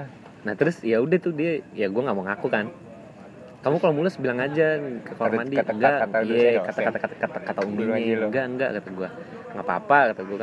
Nah 0.47 0.55
terus 0.55 0.81
ya 0.81 1.03
udah 1.03 1.19
tuh 1.19 1.35
dia 1.35 1.61
ya 1.75 1.91
gue 1.91 1.99
nggak 2.01 2.17
mau 2.17 2.25
ngaku 2.25 2.47
kan. 2.49 2.71
Kamu 3.59 3.83
kalau 3.83 3.91
mulus 3.93 4.15
bilang 4.17 4.39
aja 4.39 4.79
ke 4.79 5.13
kamar 5.13 5.29
Kata- 5.29 5.39
mandi. 5.43 5.55
kata- 5.59 5.75
enggak. 5.75 5.97
kata 5.99 6.19
iya 6.23 6.31
dosen, 6.31 6.63
kata 6.63 6.71
dosen. 6.71 6.85
kata 6.87 6.99
kata 7.03 7.17
kata 7.19 7.39
kata 7.43 7.61
Guru 7.61 7.75
uminya 7.75 7.91
ngaji 7.93 8.11
lo. 8.15 8.27
enggak 8.31 8.45
enggak 8.47 8.71
kata 8.71 8.89
gue 8.95 9.09
nggak 9.49 9.65
apa-apa 9.67 9.99
kata 10.15 10.21
gue 10.23 10.37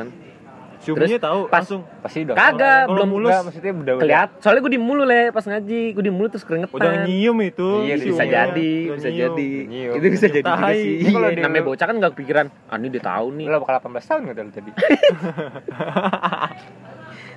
Ciumnya 0.86 1.18
tahu 1.18 1.40
pas- 1.50 1.66
langsung. 1.66 1.82
pasti 1.98 2.18
udah 2.22 2.34
Kagak, 2.38 2.82
belum 2.86 3.08
mulus 3.10 3.30
Enggak, 3.34 3.42
maksudnya 3.42 3.72
udah 3.74 3.94
udah. 3.98 4.02
Keliat 4.06 4.28
soalnya 4.38 4.60
gue 4.62 4.72
di 4.72 4.80
mulu 4.80 5.02
le 5.02 5.22
pas 5.34 5.42
ngaji 5.42 5.80
gue 5.92 6.04
di 6.06 6.12
mulu 6.14 6.26
terus 6.30 6.44
keringetan. 6.46 6.78
Udah 6.78 6.92
nyium 7.02 7.36
itu. 7.42 7.68
Iya, 7.82 7.94
bisa 7.98 8.22
jadi 8.22 8.70
Udah 8.86 8.96
bisa 8.96 9.10
nyium. 9.10 9.20
jadi. 9.26 9.50
Nyium. 9.66 9.92
itu 9.98 10.06
bisa 10.06 10.26
jadi 10.30 10.46
juga 10.46 10.70
sih. 10.70 10.94
Iya, 11.02 11.42
namanya 11.42 11.64
bocah 11.66 11.86
kan 11.90 11.94
nggak 11.98 12.12
kepikiran 12.14 12.46
ah 12.70 12.76
ini 12.78 12.86
dia 12.88 13.02
tahu 13.02 13.26
nih. 13.34 13.46
Lu 13.50 13.58
bakal 13.58 13.74
18 13.82 14.06
tahun 14.06 14.20
nggak 14.22 14.34
lu 14.38 14.52
tadi? 14.54 14.70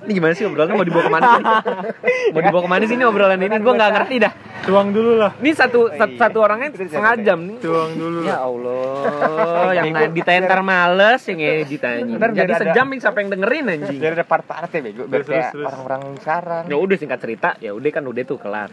Ini 0.00 0.12
gimana 0.16 0.32
sih 0.32 0.48
obrolannya? 0.48 0.74
Mau 0.80 0.86
dibawa 0.86 1.02
ke 1.04 1.12
mana 1.12 1.26
sih? 1.28 1.44
Mau 2.34 2.40
dibawa 2.40 2.62
ke 2.64 2.70
mana 2.70 2.82
sih 2.88 2.96
ini 2.96 3.04
obrolan 3.04 3.36
ini? 3.36 3.56
Gue 3.60 3.72
nggak 3.76 3.90
ngerti 3.92 4.16
dah 4.16 4.32
Tuang 4.70 4.88
dulu 4.90 5.12
lah. 5.16 5.32
ini 5.36 5.50
satu 5.50 5.90
satu, 5.90 6.06
iya. 6.08 6.20
satu 6.20 6.38
orangnya 6.38 6.68
setengah 6.70 7.14
jam 7.20 7.38
nih 7.42 7.58
Tuang 7.58 7.90
dulu 7.92 8.18
Ya 8.22 8.38
lah. 8.38 8.40
Allah, 8.40 9.70
yang 9.74 9.84
Minggu- 9.90 10.06
edit 10.14 10.28
ntar 10.40 10.60
males, 10.62 11.22
yang 11.26 11.38
edit 11.40 11.82
anjing. 11.82 12.14
Ntar 12.14 12.30
Jadi 12.32 12.52
sejam 12.56 12.86
nih 12.86 12.98
siapa 12.98 13.18
yang 13.18 13.30
dengerin 13.30 13.64
anjing. 13.68 13.98
biar 13.98 14.12
ada 14.14 14.22
part-part 14.24 14.70
ya 14.70 14.80
bego 14.80 15.04
kayak 15.24 15.52
orang-orang 15.56 16.02
sekarang 16.16 16.62
Ya 16.66 16.76
udah 16.76 16.96
singkat 16.96 17.18
cerita, 17.18 17.48
ya 17.58 17.70
udah 17.72 17.90
kan 17.90 18.04
udah 18.04 18.22
tuh 18.22 18.38
kelar. 18.38 18.70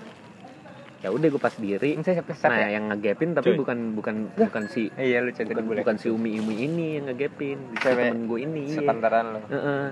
Ya 0.97 1.09
udah 1.09 1.27
gue 1.27 1.37
pas 1.37 1.53
diri. 1.53 1.93
ini 1.93 2.01
saya 2.01 2.19
siapa 2.19 2.33
Nah, 2.43 2.57
ya 2.57 2.67
yang 2.73 2.89
ngegapin 2.89 3.29
tapi 3.31 3.53
Cuy. 3.53 3.57
bukan 3.57 3.77
bukan 3.93 4.15
bukan 4.33 4.63
si 4.65 4.89
iya 4.97 5.21
lu 5.21 5.29
cerita 5.29 5.53
bukan, 5.53 5.65
boleh 5.67 5.79
bukan 5.81 5.95
si 5.95 6.09
Umi 6.09 6.37
Umi 6.37 6.55
ini 6.59 6.87
yang 6.97 7.05
ngegapin, 7.07 7.57
si 7.71 7.77
temen 7.79 8.25
gue 8.25 8.39
ini. 8.39 8.65
Sepantaran 8.71 9.25
lo 9.29 9.39
Heeh. 9.47 9.85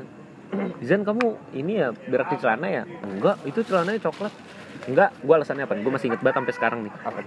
Zan 0.81 1.01
kamu 1.01 1.25
ini 1.53 1.77
ya 1.77 1.89
berak 1.91 2.29
di 2.29 2.37
celana 2.37 2.67
ya? 2.67 2.83
Enggak, 3.01 3.37
itu 3.43 3.61
celananya 3.61 3.97
coklat. 3.99 4.33
Enggak, 4.85 5.09
gue 5.15 5.33
alasannya 5.33 5.63
apa? 5.63 5.73
Gue 5.75 5.91
masih 5.91 6.07
inget 6.07 6.21
banget 6.21 6.37
sampai 6.39 6.53
sekarang 6.53 6.79
nih. 6.81 6.93
apa 6.99 7.21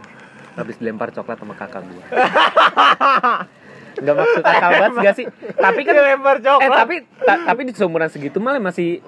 habis 0.58 0.74
dilempar 0.74 1.14
coklat 1.14 1.38
sama 1.38 1.54
kakak 1.54 1.86
gue 1.86 2.02
Gak 3.98 4.14
maksud 4.14 4.42
akal 4.42 4.70
banget 4.72 4.94
gak 5.00 5.14
sih 5.14 5.26
tapi 5.54 5.80
kan 5.82 5.94
lempar 5.94 6.38
eh 6.38 6.66
tapi 6.68 6.94
ta- 7.18 7.42
tapi 7.44 7.60
di 7.62 7.72
seumuran 7.74 8.06
segitu 8.06 8.38
malah 8.38 8.58
masih 8.58 9.02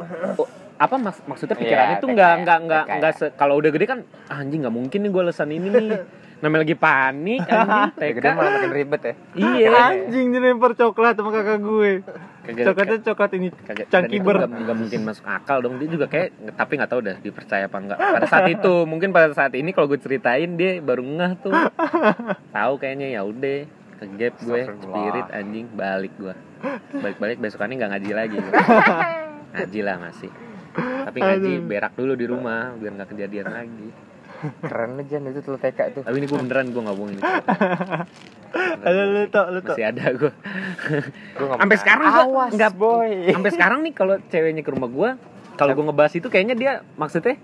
apa 0.81 0.95
mas- 0.97 1.21
maksudnya 1.23 1.55
pikirannya 1.55 1.95
Iya, 1.95 2.01
tuh 2.01 2.09
nggak 2.09 2.33
nggak 2.41 2.59
nggak 2.65 2.85
nggak 2.97 3.13
kalau 3.37 3.61
udah 3.61 3.69
gede 3.69 3.85
kan 3.87 4.01
ah, 4.27 4.41
anjing 4.41 4.65
nggak 4.65 4.73
mungkin 4.73 4.99
nih 4.99 5.11
gue 5.11 5.23
alasan 5.23 5.51
ini 5.51 5.69
nih. 5.69 5.89
Namanya 6.41 6.65
lagi 6.65 6.73
panik 6.75 7.45
anjing 7.53 7.69
ya 7.69 8.01
TK. 8.01 8.13
gede 8.17 8.29
malah 8.33 8.51
makin 8.51 8.73
ribet 8.73 9.01
ya. 9.03 9.15
Iya. 9.45 9.69
Anjing 9.93 10.27
dilempar 10.31 10.73
coklat 10.73 11.15
sama 11.15 11.31
kakak 11.31 11.61
gue. 11.61 11.91
Kagak- 12.41 12.67
Coklatnya 12.67 12.99
coklat 13.05 13.31
ini 13.37 13.47
kagak 13.53 13.85
dan 13.85 13.93
cangki 13.93 14.17
itu 14.17 14.25
ber. 14.25 14.37
nggak 14.41 14.73
mungkin 14.75 15.01
masuk 15.05 15.27
akal 15.29 15.61
dong. 15.61 15.77
Dia 15.77 15.89
juga 15.91 16.09
kayak 16.09 16.29
tapi 16.57 16.73
nggak 16.75 16.89
tahu 16.89 17.01
dah 17.03 17.17
dipercaya 17.19 17.65
apa 17.67 17.77
enggak 17.77 17.99
pada 18.01 18.27
saat 18.27 18.49
itu 18.49 18.75
mungkin 18.83 19.09
pada 19.11 19.29
saat 19.31 19.53
ini 19.53 19.71
kalau 19.71 19.85
gue 19.87 20.01
ceritain 20.01 20.57
dia 20.57 20.81
baru 20.81 21.05
ngeh 21.05 21.33
tuh. 21.39 21.53
Tahu 22.49 22.73
kayaknya 22.77 23.13
ya 23.13 23.23
udah 23.23 23.69
ke 23.95 24.05
gap 24.17 24.35
gue 24.41 24.61
spirit 24.81 25.27
anjing 25.31 25.69
balik 25.71 26.17
gue 26.17 26.33
balik 26.97 27.21
balik 27.21 27.37
besokannya 27.37 27.77
nggak 27.77 27.91
ngaji 27.93 28.11
lagi. 28.11 28.37
Gue. 28.39 28.53
ngaji 29.51 29.81
lah 29.83 29.97
masih 30.01 30.33
tapi 30.81 31.19
ngaji 31.19 31.53
berak 31.63 31.93
dulu 31.95 32.13
di 32.15 32.27
rumah 32.27 32.75
biar 32.77 32.93
nggak 32.97 33.11
kejadian 33.13 33.49
lagi. 33.49 33.89
Keren 34.41 34.97
aja 34.97 35.21
itu 35.21 35.41
tuh. 35.45 35.61
TK 35.61 35.79
itu 35.93 36.01
tapi 36.01 36.17
ini 36.17 36.25
gue 36.25 36.39
beneran 36.41 36.73
gue 36.73 36.81
nggak 36.81 36.97
bohong 36.97 37.13
ini 37.13 37.21
Ada 38.81 39.03
lu 39.13 39.23
tok, 39.29 39.47
lu 39.53 39.61
tok. 39.61 39.77
masih 39.77 39.85
ada 39.85 40.05
gue 40.17 40.33
sampai 41.37 41.77
sekarang 41.77 42.07
gua 42.09 42.25
awas 42.25 42.51
nggak 42.57 42.73
boy. 42.73 43.11
sampai 43.37 43.51
sekarang 43.53 43.79
nih 43.85 43.93
kalau 43.93 44.17
ceweknya 44.33 44.65
ke 44.65 44.71
rumah 44.73 44.89
gue 44.89 45.11
kalau 45.61 45.73
gue 45.77 45.85
ngebahas 45.85 46.13
itu 46.17 46.29
kayaknya 46.33 46.57
dia 46.57 46.73
maksudnya 46.97 47.37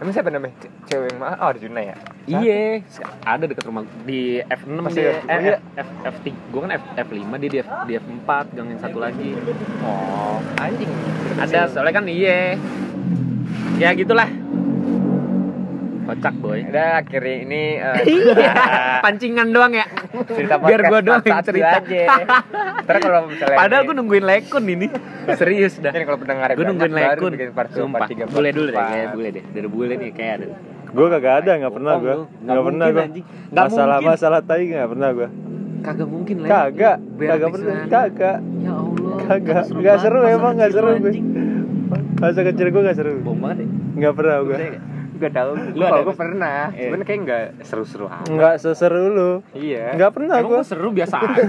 emang 0.00 0.12
siapa 0.12 0.28
namanya 0.28 0.56
Ce- 0.58 0.72
cewek 0.86 1.12
yang 1.12 1.22
oh 1.22 1.46
Arjuna 1.46 1.82
ya 1.84 1.96
Iya, 2.22 2.86
ada 3.26 3.42
dekat 3.42 3.64
rumah 3.66 3.82
di 4.04 4.38
F6 4.40 4.70
Pasti 4.86 5.02
dia, 5.02 5.18
F- 5.18 5.26
eh, 5.26 5.38
iya. 5.40 5.56
F, 5.74 5.82
F, 5.82 5.88
F3. 6.14 6.26
Gue 6.46 6.60
kan 6.62 6.70
F, 6.70 6.84
F5 6.94 7.16
dia 7.36 7.50
di, 7.50 7.58
F, 7.58 7.68
di 7.84 7.92
F4, 7.96 8.28
gang 8.54 8.68
yang 8.70 8.78
satu 8.78 8.98
lagi. 9.02 9.34
oh 9.82 10.38
anjing 10.56 10.86
Ada, 11.34 11.66
soalnya 11.66 11.90
kan 11.92 12.06
iya. 12.06 12.54
Ya 13.76 13.90
gitulah. 13.92 14.30
Kocak 16.10 16.34
boy. 16.36 16.60
udah 16.64 16.88
akhirnya 16.98 17.36
ini 17.40 17.62
eh, 17.76 18.02
Iya, 18.18 18.52
pancingan 18.98 19.48
doang 19.48 19.70
ya. 19.72 19.86
cerita 20.26 20.58
Biar 20.58 20.80
gua 20.84 20.98
doang 21.00 21.22
yang 21.22 21.38
cerita. 21.40 21.78
aja 21.78 22.02
ntar 22.80 22.96
kalau 22.98 23.30
misalnya 23.30 23.54
Padahal 23.54 23.80
ini- 23.80 23.86
gue 23.86 23.94
nungguin 23.94 24.24
lekun 24.24 24.64
ini. 24.66 24.86
Serius 25.32 25.78
dah. 25.78 25.92
Jadi 25.92 26.02
kalau 26.02 26.18
pendengar 26.18 26.50
Gue 26.50 26.66
nungguin 26.66 26.90
lekun. 26.92 27.30
bikin 27.32 27.50
part 27.52 27.70
2, 27.70 27.78
Sumpah. 27.78 27.98
part 28.00 28.10
3, 28.10 28.26
Bule 28.26 28.50
dulu 28.50 28.68
deh, 28.68 28.76
kayak 28.76 29.08
bule 29.12 29.28
deh. 29.30 29.44
Dari 29.46 29.68
bule 29.68 29.94
nih 29.94 30.10
kayak 30.10 30.32
ada. 30.34 30.46
Gue 30.90 31.06
kagak 31.08 31.34
ada, 31.38 31.50
nggak 31.56 31.72
pernah 31.72 31.92
gue. 31.96 32.14
Nggak 32.42 32.62
pernah 32.64 32.86
gue. 32.88 33.04
Nggak 33.46 33.64
Masalah 33.64 33.96
mungkin. 33.96 34.10
masalah 34.10 34.40
tai 34.42 34.62
nggak 34.66 34.88
pernah 34.88 35.08
gue. 35.12 35.28
Kagak 35.80 36.08
mungkin 36.08 36.36
lah. 36.36 36.48
Kagak, 36.50 36.96
kagak 37.16 37.48
pernah, 37.48 37.74
kagak. 37.86 38.36
Ya 38.58 38.72
Allah. 38.74 39.14
Kagak. 39.22 39.62
seru 39.64 39.78
Nggak 39.78 39.96
seru, 40.00 40.20
emang 40.26 40.52
nggak 40.52 40.70
seru 40.72 40.90
gue. 40.98 41.12
Masa 42.18 42.40
kecil 42.42 42.66
gue 42.68 42.82
gak 42.82 42.96
seru. 42.96 43.12
Bohong 43.22 43.40
banget 43.40 43.56
ya. 43.60 43.66
Nggak 43.96 44.12
pernah 44.12 44.36
gue. 44.42 44.56
Gak 45.20 45.32
tau 45.32 45.50
Lu 45.52 45.60
Lu 45.70 45.82
ada 45.82 45.84
kalau 45.84 45.92
nggak? 45.92 46.02
gue 46.02 46.16
pernah 46.16 46.58
Iya. 46.70 46.82
Cuman 46.82 47.00
kayak 47.02 47.20
gak 47.22 47.44
seru-seru 47.62 48.06
amat 48.06 48.26
Nggak 48.26 48.54
seseru 48.58 49.02
lu. 49.06 49.32
Iya 49.52 49.84
Nggak 49.94 50.10
pernah 50.12 50.34
Emang 50.34 50.48
gue. 50.48 50.56
gua 50.56 50.64
seru 50.64 50.88
biasa 50.90 51.14
aja. 51.20 51.42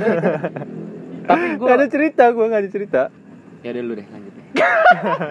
Tapi 1.23 1.45
gue 1.53 1.63
Gak 1.63 1.77
ada 1.77 1.87
cerita 1.87 2.23
gue, 2.27 2.45
gak 2.45 2.59
ada 2.59 2.69
cerita. 2.69 3.01
ya 3.59 3.69
udah 3.69 3.83
lu 3.83 3.93
deh 3.93 4.07
lanjut 4.07 4.33
deh. 4.33 4.45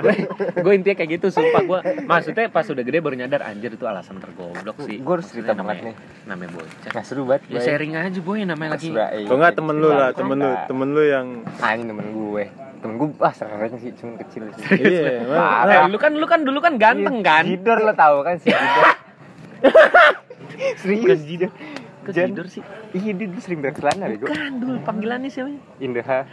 gue 0.01 0.15
gue 0.57 0.73
intinya 0.73 0.97
kayak 0.97 1.11
gitu 1.13 1.27
sumpah 1.29 1.63
gue 1.63 1.79
maksudnya 2.05 2.47
pas 2.47 2.63
udah 2.65 2.79
gede 2.81 2.99
baru 2.99 3.15
nyadar 3.17 3.43
anjir 3.43 3.69
itu 3.71 3.83
alasan 3.83 4.17
tergoblok 4.17 4.79
sih 4.81 4.97
Gua 4.97 5.19
harus 5.19 5.27
cerita 5.29 5.51
Maksudnya 5.51 5.67
banget 5.67 5.83
namanya- 5.83 5.99
namanya 6.25 6.51
bocah 6.55 6.91
Gak 6.91 7.05
seru 7.05 7.23
banget 7.27 7.43
ya 7.49 7.59
sharing 7.61 7.93
aja 7.93 8.19
boy 8.19 8.39
namanya 8.41 8.79
lagi 8.79 8.87
Sebelah- 8.89 9.13
Kok 9.21 9.35
nggak 9.35 9.53
temen 9.53 9.75
lu 9.77 9.89
lah, 9.91 10.11
temen 10.13 10.39
lu, 10.39 10.51
temen 10.65 10.89
lu 10.89 11.03
yang 11.05 11.27
Anjing 11.59 11.89
temen 11.91 12.07
gue 12.07 12.45
Temen 12.81 12.95
gue, 12.97 13.09
ah 13.21 13.33
sering 13.37 13.77
sih, 13.77 13.93
cuman 13.93 14.17
kecil 14.25 14.49
sih. 14.57 14.65
Iya, 14.81 15.29
Parah. 15.29 15.85
Eh, 15.85 15.93
lu 15.93 15.99
kan 16.01 16.13
lu 16.17 16.25
kan 16.25 16.41
dulu 16.43 16.65
kan 16.65 16.81
ganteng 16.81 17.21
kan? 17.21 17.45
Jidor 17.45 17.85
lo 17.85 17.93
tau 17.93 18.25
kan 18.25 18.41
si 18.41 18.49
Jidor. 18.49 18.97
Bukan 20.61 20.77
Serius 20.81 21.21
jidor 21.25 21.53
jidor 22.13 22.47
sih? 22.51 22.63
Iya 22.91 23.13
dia 23.15 23.27
dulu 23.31 23.41
sering 23.41 23.61
berkelana 23.63 24.11
bego. 24.11 24.27
Bukan 24.27 24.53
dulu 24.59 24.77
panggilannya 24.83 25.31
siapa? 25.31 25.53
Indah 25.79 26.05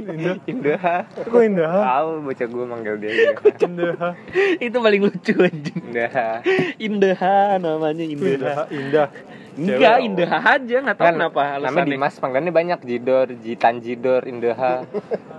Indah. 0.00 0.36
Indah 0.46 0.80
Kok 1.12 1.42
indah? 1.42 1.72
Tahu 1.82 2.08
bocah 2.24 2.46
gue 2.46 2.64
manggil 2.64 2.94
dia 3.02 3.10
Indah 3.12 3.34
Indah. 3.66 3.94
Itu 4.66 4.76
paling 4.80 5.00
lucu 5.04 5.32
anjing. 5.36 5.82
Indah 5.92 6.40
Indah 6.80 7.20
namanya 7.60 8.04
Indah 8.06 8.64
Indah. 8.70 9.08
Enggak 9.56 9.96
Indah 9.98 10.30
aja 10.36 10.76
nggak 10.78 10.96
tahu 10.96 11.06
Kan, 11.06 11.14
kenapa 11.16 11.40
Namanya 11.56 11.56
alasannya 11.72 11.88
Dimas 11.90 12.14
panggilannya 12.16 12.52
banyak 12.52 12.80
Jidor, 12.82 13.26
Jitan 13.40 13.80
Jidor, 13.80 14.22
Indah 14.24 14.84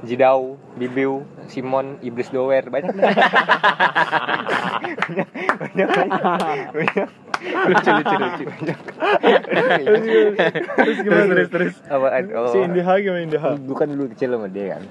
Jidau, 0.02 0.58
Bibiu, 0.74 1.22
Simon, 1.46 2.02
Iblis 2.02 2.30
Dower 2.30 2.66
Banyak 2.66 2.98
banyak, 4.98 5.28
banyak, 5.56 5.88
banyak, 5.88 6.26
banyak. 6.74 7.10
lucu 7.38 7.90
lucu 7.94 8.16
lucu 8.18 8.44
Terus 10.76 10.98
gimana? 11.00 11.24
Terus, 11.28 11.48
terus. 11.50 11.74
Apaan? 11.86 12.24
Oh. 12.34 12.50
Si 12.50 12.58
Indah 12.60 12.90
gimana 12.98 13.22
Indah? 13.22 13.44
Gue 13.56 13.76
kan 13.76 13.88
dulu 13.88 14.10
kecil 14.10 14.34
sama 14.34 14.50
dia 14.50 14.76
kan 14.76 14.84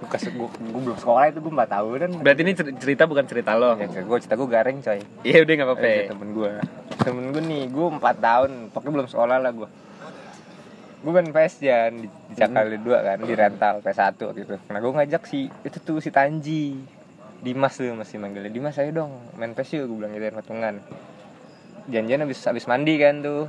Gue 0.00 0.80
belum 0.80 0.96
sekolah 0.96 1.28
itu 1.28 1.38
gue 1.38 1.52
4 1.52 1.66
tahunan 1.68 2.10
berarti 2.22 2.40
ini 2.40 2.52
cer- 2.54 2.74
cerita 2.74 3.04
bukan 3.04 3.26
cerita 3.26 3.52
lo 3.52 3.74
Ya, 3.74 3.86
gue 3.86 4.18
cerita 4.18 4.34
gue 4.34 4.48
garing 4.48 4.78
coy 4.80 4.98
iya 5.22 5.44
udah 5.44 5.52
nggak 5.52 5.68
apa-apa 5.68 5.86
Eh, 5.86 6.08
temen 6.08 6.28
gue 6.32 6.50
Temen 7.00 7.32
gue 7.32 7.42
nih, 7.42 7.62
gue 7.72 7.86
4 7.96 8.00
tahun 8.00 8.50
Pokoknya 8.70 8.92
belum 9.00 9.08
sekolah 9.08 9.36
lah 9.40 9.52
gue 9.56 9.68
Gue 11.00 11.12
main 11.16 11.32
PS 11.32 11.54
Jan 11.64 11.92
Di, 11.96 12.08
di 12.08 12.34
Cakali 12.36 12.76
2 12.76 13.06
kan, 13.06 13.18
di 13.24 13.32
rental 13.32 13.80
PS1 13.80 14.20
gitu 14.20 14.54
Nah 14.68 14.78
gue 14.78 14.92
ngajak 14.92 15.22
si, 15.24 15.48
itu 15.64 15.78
tuh 15.80 15.98
si 15.98 16.12
Tanji 16.12 16.76
Dimas 17.40 17.72
tuh 17.72 17.96
masih 17.96 18.20
manggilnya. 18.20 18.52
Dimas 18.52 18.76
ayo 18.76 18.92
dong 18.92 19.12
main 19.40 19.56
PS 19.56 19.80
yuk 19.80 19.88
gue 19.88 19.96
bilang 20.04 20.12
gitu 20.12 20.24
kan 20.28 20.34
patungan. 20.44 20.74
Janjian 21.88 22.20
abis, 22.28 22.44
abis 22.44 22.68
mandi 22.68 23.00
kan 23.00 23.24
tuh 23.24 23.48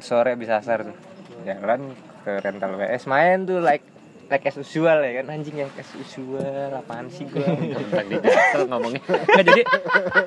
Sore 0.00 0.32
abis 0.32 0.48
asar 0.48 0.88
tuh. 0.88 0.96
Jalan 1.44 1.92
ke 2.24 2.32
rental 2.40 2.80
PS 2.80 3.04
main 3.04 3.44
tuh 3.44 3.60
like 3.60 3.84
like 4.28 4.44
as 4.44 4.56
usual 4.60 4.98
ya 5.00 5.12
kan? 5.20 5.24
Anjing 5.32 5.56
yang 5.64 5.70
as 5.72 5.90
usual 5.96 6.70
apaan 6.76 7.08
sih 7.08 7.24
gue 7.24 7.40
tentang 7.80 8.06
di 8.12 8.16
Jaksel 8.20 8.62
ngomongnya. 8.68 9.02
Nggak 9.08 9.44
jadi 9.48 9.62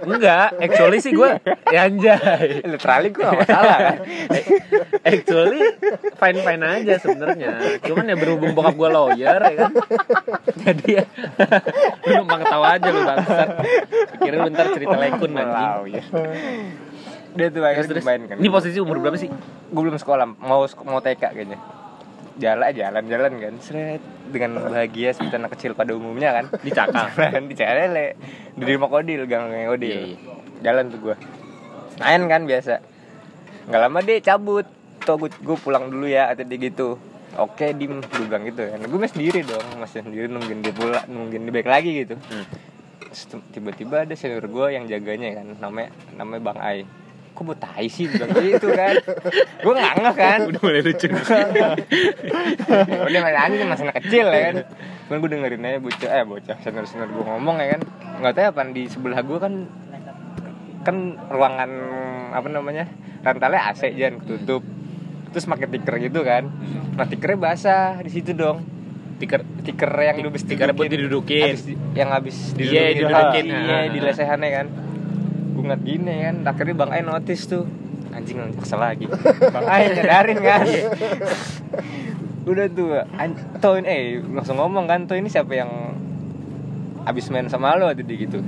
enggak. 0.09 0.47
Actually 0.57 0.99
sih 0.99 1.11
gue 1.13 1.29
ya 1.69 1.79
anjay. 1.85 2.65
Literally 2.65 3.09
gue 3.13 3.21
gak 3.21 3.39
masalah 3.45 3.77
kan? 3.77 3.97
Actually 5.13 5.61
fine 6.17 6.39
fine 6.41 6.63
aja 6.65 6.93
sebenarnya. 6.97 7.51
Cuman 7.85 8.09
ya 8.09 8.15
berhubung 8.17 8.51
bokap 8.57 8.75
gue 8.75 8.89
lawyer 8.89 9.39
ya 9.39 9.55
kan? 9.65 9.71
Jadi 10.65 10.87
ya 10.97 11.03
lu 12.09 12.11
numpang 12.25 12.41
ketawa 12.41 12.67
aja 12.75 12.87
lu 12.89 13.01
bangsat. 13.05 13.49
Pikirnya 14.17 14.39
lu 14.41 14.49
ntar 14.51 14.67
cerita 14.73 14.95
lekun 14.97 15.31
anjing. 15.37 15.49
Wow, 15.53 15.81
ya. 15.85 16.03
Dia 17.31 17.47
tuh 17.47 17.63
akhirnya 17.63 17.89
terus 17.95 18.03
main 18.03 18.21
kan. 18.27 18.35
ini 18.35 18.49
posisi 18.51 18.77
umur 18.81 18.99
berapa 18.99 19.15
sih? 19.15 19.31
Gue 19.71 19.81
belum 19.87 19.95
sekolah, 19.95 20.25
mau 20.35 20.67
mau 20.83 20.99
TK 20.99 21.31
kayaknya. 21.31 21.80
Jalan 22.41 22.73
jalan 22.73 23.03
jalan 23.05 23.31
kan, 23.37 23.53
seret 23.61 24.01
dengan 24.33 24.65
bahagia 24.65 25.13
seperti 25.13 25.37
anak 25.37 25.53
kecil 25.53 25.77
pada 25.77 25.93
umumnya 25.93 26.33
kan. 26.33 26.45
dicakal 26.65 27.13
Jalan 27.13 27.45
di 27.45 27.53
Calele, 27.53 28.17
di 28.57 28.63
rumah 28.65 28.89
Kodil, 28.89 29.29
gang 29.29 29.53
Kodil. 29.69 29.93
Iya, 29.93 30.01
iya. 30.09 30.17
Jalan 30.65 30.89
tuh 30.89 30.99
gue. 31.05 31.15
Main 32.01 32.25
kan 32.25 32.41
biasa. 32.49 32.81
Nggak 33.69 33.81
lama 33.85 33.99
dia 34.01 34.17
cabut. 34.25 34.65
Tuh 35.05 35.17
gue, 35.21 35.29
gue 35.29 35.57
pulang 35.61 35.93
dulu 35.93 36.09
ya, 36.09 36.33
kata 36.33 36.49
dia 36.49 36.57
gitu. 36.57 36.97
Oke, 37.37 37.77
dim, 37.77 38.01
gue 38.01 38.25
bilang 38.25 38.43
gitu 38.43 38.65
kan. 38.65 38.79
Gue 38.89 38.99
masih 38.99 39.13
sendiri 39.21 39.39
dong, 39.45 39.65
masih 39.77 40.01
sendiri 40.01 40.25
nungguin 40.25 40.59
dia 40.65 40.73
pulang, 40.73 41.05
nungguin 41.05 41.45
dia 41.45 41.53
balik 41.53 41.69
lagi 41.69 41.91
gitu. 42.05 42.15
Hmm. 42.17 42.45
Tiba-tiba 43.53 44.07
ada 44.07 44.13
senior 44.17 44.45
gue 44.49 44.67
yang 44.73 44.87
jaganya 44.87 45.43
kan 45.43 45.47
namanya 45.59 45.89
namanya 46.15 46.41
Bang 46.47 46.59
Ai 46.63 46.87
kok 47.31 47.41
mau 47.41 47.53
tai 47.53 47.87
sih? 47.87 48.05
Bilang 48.05 48.29
gitu 48.35 48.67
kan. 48.69 48.95
Gue 49.57 49.73
nggak 49.73 49.93
ngeh 49.97 50.15
kan. 50.15 50.39
Udah 50.45 50.61
mulai 50.61 50.81
lucu. 50.81 51.07
Udah 53.07 53.19
main 53.21 53.37
anjing 53.37 53.67
masih 53.67 53.83
anak 53.85 53.97
kecil 53.99 54.25
ya 54.27 54.39
kan. 54.43 54.55
Kan 55.07 55.15
gue 55.17 55.29
dengerin 55.29 55.63
aja 55.63 55.79
bocah 55.79 56.09
eh 56.11 56.23
bocah 56.23 56.57
senior 56.59 56.85
senior 56.85 57.09
gue 57.09 57.23
ngomong 57.23 57.55
ya 57.57 57.67
kan. 57.73 57.81
Nggak 58.19 58.33
tahu 58.33 58.45
apa 58.47 58.61
di 58.69 58.83
sebelah 58.85 59.21
gue 59.21 59.37
kan 59.37 59.53
kan 60.81 60.97
ruangan 61.27 61.69
apa 62.31 62.47
namanya 62.47 62.89
rantalnya 63.21 63.69
AC 63.69 63.93
jangan 63.93 64.17
tutup 64.25 64.65
terus 65.29 65.45
pakai 65.45 65.67
tiker 65.69 65.95
gitu 65.99 66.19
kan. 66.21 66.49
Nah 66.91 67.05
tikernya 67.05 67.37
basah 67.39 67.99
di 67.99 68.09
situ 68.09 68.33
dong. 68.33 68.65
Tiker 69.17 69.45
stiker 69.61 69.93
yang 69.93 70.17
lu 70.19 70.33
habis 70.33 70.41
Stiker 70.41 70.73
buat 70.73 70.89
didudukin. 70.89 71.53
Habis 71.53 71.63
yang 71.93 72.09
habis 72.09 72.57
Iya, 72.57 72.97
didudukin. 72.97 73.45
didudukin. 73.45 73.45
iya 73.45 73.77
Ah. 73.77 73.83
di 73.87 73.99
lesehannya 74.01 74.49
kan 74.49 74.65
ngeliat 75.55 75.81
gini 75.83 76.13
kan. 76.23 76.35
Akhirnya 76.47 76.75
bang 76.75 76.91
Ai 76.91 77.01
notice 77.03 77.43
tuh 77.47 77.63
anjing 78.11 78.39
kesel 78.59 78.79
lagi. 78.79 79.07
Bang 79.55 79.67
Ai 79.67 79.91
nyadarin 79.91 80.39
kan. 80.39 80.65
Udah 82.49 82.65
tuh 82.71 82.99
an- 83.15 83.39
toh 83.61 83.77
ini 83.79 83.87
eh 83.87 84.03
langsung 84.19 84.57
ngomong 84.59 84.89
kan 84.89 85.05
toh 85.07 85.15
ini 85.15 85.29
siapa 85.29 85.53
yang 85.55 85.71
habis 87.07 87.29
main 87.31 87.47
sama 87.47 87.75
lo? 87.79 87.87
Tadi 87.91 88.15
gitu. 88.15 88.43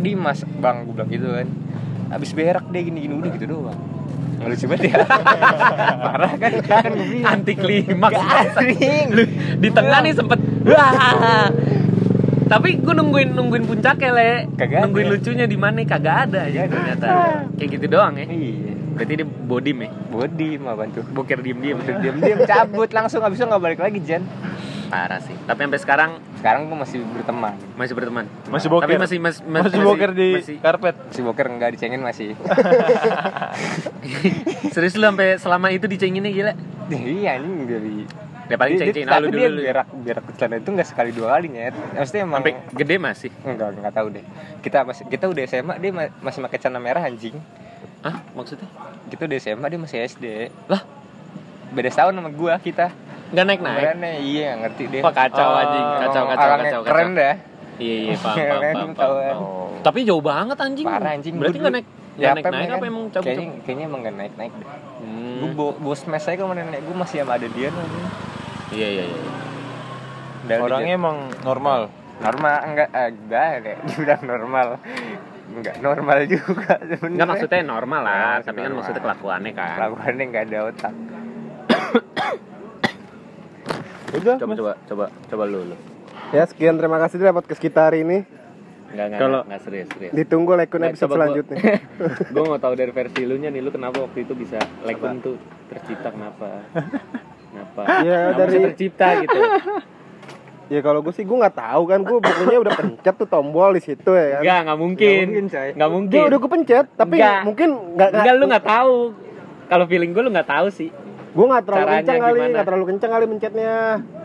Dimas 0.00 0.46
bang 0.58 0.88
gue 0.88 0.94
bilang 0.96 1.10
gitu 1.10 1.28
kan. 1.30 1.48
Habis 2.10 2.30
berak 2.34 2.66
deh 2.70 2.82
gini 2.82 3.04
gini 3.06 3.14
udah 3.14 3.30
gitu 3.36 3.46
doang. 3.46 3.78
Nggak 4.40 4.48
lucu 4.56 4.64
banget 4.72 4.82
ya. 4.88 5.04
Parah 6.08 6.32
kan? 6.40 6.52
Kan 6.64 6.92
anti 7.28 7.52
klimaks. 7.54 8.16
Di 9.60 9.68
tengah 9.68 9.98
nih 10.00 10.12
sempet. 10.16 10.40
Wah 10.64 11.52
tapi 12.50 12.82
gue 12.82 12.90
nungguin 12.90 13.30
nungguin 13.30 13.62
puncaknya 13.62 14.10
le. 14.10 14.30
Kagak 14.58 14.78
nungguin 14.82 15.06
ada. 15.06 15.14
lucunya 15.14 15.46
di 15.46 15.54
mana? 15.54 15.78
Kagak 15.86 16.16
ada 16.26 16.42
ya 16.50 16.66
ternyata. 16.66 17.06
Kayak 17.54 17.68
gitu 17.78 17.86
doang 17.86 18.18
ya. 18.18 18.26
Iya. 18.26 18.72
Berarti 18.98 19.12
dia 19.14 19.26
bodim 19.26 19.78
ya? 19.86 19.90
Body 20.10 20.58
mah 20.58 20.74
bantu 20.74 21.06
boker 21.06 21.38
diem 21.40 21.62
diem 21.62 21.78
Udah 21.78 21.96
diam-diam 22.02 22.38
cabut 22.42 22.90
langsung 22.90 23.22
habis 23.22 23.38
itu 23.38 23.46
nggak 23.46 23.62
balik 23.62 23.80
lagi 23.80 24.02
Jen. 24.02 24.26
Parah 24.90 25.22
sih. 25.22 25.38
Tapi 25.46 25.60
sampai 25.62 25.78
sekarang 25.78 26.10
sekarang 26.42 26.66
gue 26.66 26.74
masih 26.74 26.98
berteman. 27.06 27.54
Masih 27.78 27.94
berteman? 27.94 28.24
Masih 28.50 28.66
boker. 28.66 28.90
tapi 28.90 28.98
masih 28.98 29.18
mas, 29.22 29.38
mas- 29.46 29.70
Masih 29.70 29.80
boker 29.86 30.10
di 30.10 30.28
masih, 30.34 30.56
karpet. 30.58 30.96
si 31.14 31.20
boker 31.22 31.46
nggak 31.46 31.78
dicengin 31.78 32.02
masih. 32.02 32.34
Serius 34.74 34.98
lu 34.98 35.06
sampai 35.06 35.38
selama 35.38 35.70
itu 35.70 35.86
dicenginnya 35.86 36.34
gila? 36.34 36.52
Iya 36.90 37.38
anjing 37.38 37.70
dari 37.70 37.94
ya 38.50 38.56
paling 38.56 38.74
Dia- 38.74 38.90
dia- 38.90 39.06
tapi 39.06 39.22
lu 39.22 39.30
dia 39.30 39.38
dulu 39.40 39.46
dulu. 39.48 39.62
berak 39.62 39.88
berak 39.96 40.24
celana 40.34 40.56
itu 40.56 40.70
nggak 40.70 40.88
sekali 40.88 41.10
dua 41.10 41.28
kali 41.32 41.46
nyet. 41.48 41.74
Maksudnya 41.94 42.20
emang 42.20 42.38
sampai 42.40 42.52
gede 42.72 42.96
masih? 42.98 43.30
Enggak 43.40 43.68
nggak 43.72 43.94
tahu 43.94 44.06
deh. 44.10 44.24
Kita 44.58 44.78
masih 44.82 45.04
kita 45.06 45.24
udah 45.24 45.42
SMA 45.44 45.74
dia 45.76 45.90
ma- 45.90 46.14
masih 46.20 46.38
pakai 46.40 46.58
celana 46.58 46.78
merah 46.78 47.02
anjing. 47.02 47.38
Ah 48.00 48.18
maksudnya? 48.32 48.66
Kita 49.06 49.22
udah 49.24 49.38
SMA 49.38 49.66
dia 49.66 49.78
masih 49.78 49.98
SD 50.02 50.24
lah? 50.66 50.82
Beda 51.70 51.88
setahun 51.88 52.12
sama 52.12 52.30
gua 52.30 52.58
kita. 52.58 52.90
Nggak 53.30 53.44
naik 53.46 53.60
naik 53.60 53.76
Benerannya, 53.78 54.12
iya 54.20 54.48
ngerti 54.56 54.82
deh. 54.88 55.00
Wah 55.00 55.14
kacau 55.14 55.46
Oh, 55.46 55.54
anjing, 55.56 55.86
kacau 56.00 56.22
kacau 56.26 56.44
Orangnya 56.44 56.66
kacau 56.66 56.80
keren 56.82 57.06
kacau. 57.06 57.14
dah. 57.16 57.34
Iya 57.78 57.94
iya 57.96 58.14
paham 58.18 58.36
paham 58.74 58.90
paham. 58.92 59.36
Oh. 59.38 59.68
Tapi 59.80 59.98
jauh 60.02 60.20
banget 60.20 60.58
anjing. 60.58 60.84
parah 60.84 61.14
anjing. 61.14 61.34
Berarti 61.34 61.58
nggak 61.58 61.72
naik 61.72 61.86
Ya, 62.18 62.34
naik 62.34 62.44
naik 62.44 62.68
apa 62.68 62.76
kan? 62.76 62.90
emang 62.90 63.04
cabut 63.08 63.24
kayaknya, 63.24 63.48
kayaknya 63.64 63.84
emang 63.86 64.00
nggak 64.02 64.16
naik 64.18 64.34
naik 64.34 64.52
deh. 64.52 64.68
Hmm. 65.00 65.36
gue 65.40 65.50
bo 65.54 65.72
bos 65.74 66.04
mes 66.04 66.20
aja 66.20 66.36
kalau 66.36 66.52
nenek 66.52 66.82
gue 66.82 66.92
masih 66.92 67.24
sama 67.24 67.32
ada 67.32 67.48
dia 67.48 67.70
namanya 67.70 68.08
Iya 68.70 68.88
iya 68.88 69.04
iya. 69.04 69.20
Dan 70.42 70.58
Orangnya 70.60 70.94
emang 70.94 71.16
normal. 71.40 71.80
normal 72.18 72.54
enggak 72.62 72.88
eh, 72.92 73.08
enggak 73.10 73.48
deh 73.60 73.76
dibilang 73.86 74.22
normal 74.22 74.66
enggak 75.50 75.76
normal 75.80 76.18
juga 76.26 76.76
sebenarnya 76.78 77.08
Enggak 77.10 77.28
maksudnya 77.28 77.60
normal 77.62 78.00
lah, 78.02 78.12
Normal, 78.12 78.40
tapi 78.42 78.54
kan 78.54 78.62
normal. 78.62 78.76
maksudnya 78.76 79.02
kelakuannya 79.02 79.52
kan. 79.52 79.76
lakuannya 79.80 80.24
enggak 80.24 80.44
ada 80.44 80.58
otak 80.66 80.94
Udah, 84.12 84.36
Coba 84.36 84.48
Mas. 84.48 84.58
coba 84.58 84.72
coba 84.84 85.04
coba 85.24 85.42
lu 85.46 85.60
lu. 85.64 85.76
Ya 86.30 86.42
sekian 86.44 86.74
terima 86.74 86.98
kasih 86.98 87.16
dari 87.16 87.30
podcast 87.30 87.56
kita 87.58 87.80
hari 87.84 88.02
ini. 88.02 88.26
Enggak, 88.90 89.06
enggak, 89.06 89.20
Kalau- 89.22 89.42
enggak 89.46 89.62
serius, 89.62 89.86
serius. 89.88 90.12
Ditunggu 90.12 90.52
lekun 90.52 90.78
Nggak, 90.78 90.92
episode 90.92 91.10
selanjutnya. 91.14 91.56
gue 92.34 92.42
mau 92.42 92.58
tahu 92.58 92.74
dari 92.74 92.90
versi 92.90 93.22
lu 93.22 93.34
nya 93.34 93.48
nih 93.48 93.62
lu 93.62 93.70
kenapa 93.70 94.02
waktu 94.02 94.18
itu 94.20 94.34
bisa 94.34 94.58
Lekun 94.82 95.18
tuh 95.20 95.38
tercipta 95.68 96.10
kenapa 96.10 96.66
kenapa 97.62 97.82
Ya, 98.02 98.18
kenapa 98.26 98.38
dari- 98.38 98.50
bisa 98.50 98.66
tercipta 98.66 99.06
gitu 99.20 99.40
Ya 100.70 100.80
kalau 100.80 101.02
gue 101.02 101.10
sih 101.10 101.26
gue 101.26 101.34
nggak 101.34 101.56
tahu 101.56 101.82
kan 101.84 101.98
gue 102.00 102.14
pokoknya 102.16 102.58
udah 102.60 102.72
pencet 102.72 103.14
tuh 103.16 103.26
tombol 103.26 103.74
di 103.74 103.82
situ 103.82 104.06
ya 104.08 104.26
kan. 104.30 104.40
enggak 104.40 104.58
enggak 104.62 104.78
mungkin 104.78 105.10
Nggak 105.10 105.26
mungkin, 105.26 105.44
coy. 105.44 105.68
enggak 105.68 105.74
Ya 105.82 105.86
mungkin 105.90 106.20
udah 106.22 106.38
gue 106.38 106.50
pencet 106.52 106.86
tapi 106.94 107.14
Nggak. 107.16 107.40
mungkin 107.42 107.68
nggak 107.90 108.08
enggak 108.12 108.34
lu 108.34 108.44
nggak 108.46 108.66
tahu 108.68 108.96
kalau 109.66 109.84
feeling 109.84 110.10
gue 110.10 110.22
lu 110.22 110.30
nggak 110.30 110.46
tahu 110.48 110.66
sih 110.70 110.90
Gue 111.30 111.46
nggak 111.46 111.62
terlalu 111.64 111.82
Caranya 111.84 111.98
kencang 112.00 112.20
kali, 112.20 112.38
nggak 112.44 112.66
terlalu 112.66 112.84
kencang 112.86 113.10
kali 113.10 113.24
mencetnya. 113.24 113.74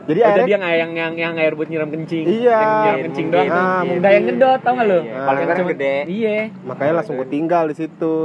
Jadi 0.06 0.20
Oh, 0.20 0.28
akhirnya 0.28 0.46
jadi 0.46 0.54
yang 0.54 0.64
yang 0.64 0.92
yang 0.94 1.14
yang 1.18 1.34
air 1.36 1.54
buat 1.54 1.66
nyiram 1.66 1.90
kencing 1.90 2.26
Iya. 2.26 2.54
yang 2.54 2.72
nyiram 2.78 3.00
kencing 3.04 3.28
doang 3.28 3.48
Mungkin. 3.48 3.58
Ah, 3.58 3.82
udah 3.96 4.12
yang 4.12 4.24
ngedot 4.24 4.60
tau 4.62 4.74
gak 4.74 4.86
lu 4.86 5.00
Iya, 5.00 5.12
Ah. 5.12 5.26
Kalau 5.26 5.40
kan 5.42 5.66
gede. 5.68 5.96
iya 6.06 6.38
makanya 6.62 6.94
langsung 6.96 7.16
gue 7.16 7.28
tinggal 7.28 7.64
di 7.66 7.76
situ. 7.76 8.16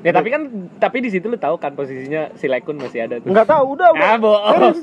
ya 0.00 0.10
tapi 0.10 0.28
kan 0.28 0.42
tapi 0.76 0.96
di 0.98 1.08
situ 1.08 1.26
lu 1.26 1.36
tahu 1.36 1.54
kan 1.54 1.72
posisinya 1.72 2.34
si 2.34 2.46
Lekun 2.46 2.76
masih 2.76 3.04
ada 3.04 3.16
tuh 3.16 3.28
Nggak 3.28 3.46
tahu, 3.46 3.62
udah 3.74 3.88
udah. 3.92 4.06
ah 4.06 4.16
bohong 4.16 4.54
Serius. 4.72 4.80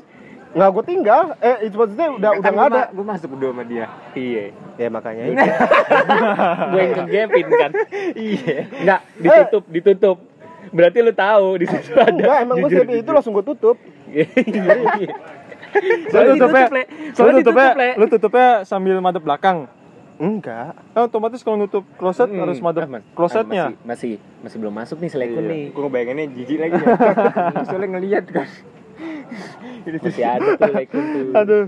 Nggak 0.47 0.69
gue 0.71 0.83
tinggal. 0.87 1.21
Eh 1.37 1.55
itu 1.63 1.75
maksudnya 1.75 2.07
udah 2.09 2.31
udah 2.33 2.49
nggak 2.49 2.67
ada. 2.71 2.83
Gue 2.89 3.05
masuk 3.05 3.27
berdua 3.29 3.51
sama 3.51 3.63
dia. 3.63 3.85
iya 4.13 4.43
Ya 4.73 4.87
makanya 4.87 5.23
itu. 5.27 5.35
gue 6.71 6.79
yang 6.79 6.93
kegepin 6.95 7.47
kan 7.51 7.71
iya 8.15 8.57
nggak 8.79 8.99
ditutup 9.19 9.63
ditutup 9.67 10.17
berarti 10.67 10.97
lu 10.99 11.11
tahu 11.11 11.47
di 11.57 11.65
situ 11.65 11.91
ada 11.93 12.11
Enggak, 12.11 12.37
emang 12.41 12.55
gue 12.59 12.69
itu 12.97 13.09
langsung 13.09 13.33
gue 13.33 13.45
tutup. 13.45 13.77
Iya, 15.69 15.81
iya. 15.81 15.95
Lu 15.97 16.09
Soalnya 16.09 16.33
tutupnya, 16.33 16.65
Soalnya 17.11 17.35
tutupnya, 17.39 17.67
lu 17.93 18.05
tutupnya 18.07 18.47
sambil 18.63 18.95
madep 18.97 19.21
belakang. 19.21 19.57
Enggak. 20.17 20.73
Kan 20.91 21.01
otomatis 21.03 21.41
kalau 21.41 21.57
nutup 21.57 21.85
kloset 21.93 22.25
Hmm. 22.25 22.41
harus 22.41 22.57
madep 22.57 22.83
Ah, 22.83 22.91
Mas. 22.91 23.03
klosetnya. 23.13 23.63
Masih, 23.69 23.77
masih 23.85 24.11
masih 24.41 24.57
belum 24.57 24.73
masuk 24.73 24.97
nih 24.97 25.09
selekun 25.09 25.43
nih 25.45 25.63
Gue 25.69 25.81
ngebayanginnya 25.83 26.25
jijik 26.31 26.57
lagi 26.57 26.73
ya. 26.75 26.87
Soalnya 27.67 27.87
ngeliat 27.93 28.25
kan. 28.27 28.47
masih 30.03 30.25
ada 30.25 30.49
tuh 30.57 30.71
lekun 30.73 31.03
tuh 31.05 31.23
Aduh. 31.31 31.63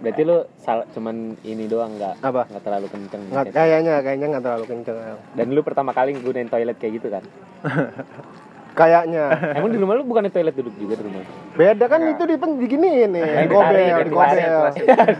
berarti 0.00 0.22
lu 0.24 0.34
sal- 0.56 0.88
cuman 0.90 1.14
ini 1.42 1.68
doang 1.68 1.94
nggak 1.94 2.18
Apa? 2.18 2.48
nggak 2.48 2.64
terlalu 2.64 2.88
kenceng 2.88 3.22
Nggak, 3.28 3.52
kayaknya 3.52 4.00
kayaknya 4.00 4.26
nggak 4.32 4.42
terlalu 4.42 4.64
kenceng. 4.66 4.96
dan 5.30 5.46
lu 5.46 5.60
pertama 5.60 5.92
kali 5.92 6.16
gunain 6.16 6.48
toilet 6.48 6.74
kayak 6.74 6.92
gitu 6.96 7.08
kan 7.08 7.22
Kayaknya. 8.72 9.24
emang 9.56 9.68
di 9.68 9.76
rumah 9.76 9.94
lu 9.94 10.04
bukan 10.04 10.24
toilet 10.26 10.52
duduk 10.52 10.72
juga 10.74 10.96
di 10.96 11.04
rumah 11.04 11.22
Beda 11.52 11.84
kan 11.84 12.00
itu 12.02 12.22
di 12.24 12.34
diginiin 12.34 13.10
nih, 13.10 13.20
Yang 13.20 13.48
gobel, 13.48 13.76
ditarik, 13.76 13.84
yang 13.84 14.08
gobel. 14.08 14.38
ditarik. 14.72 15.16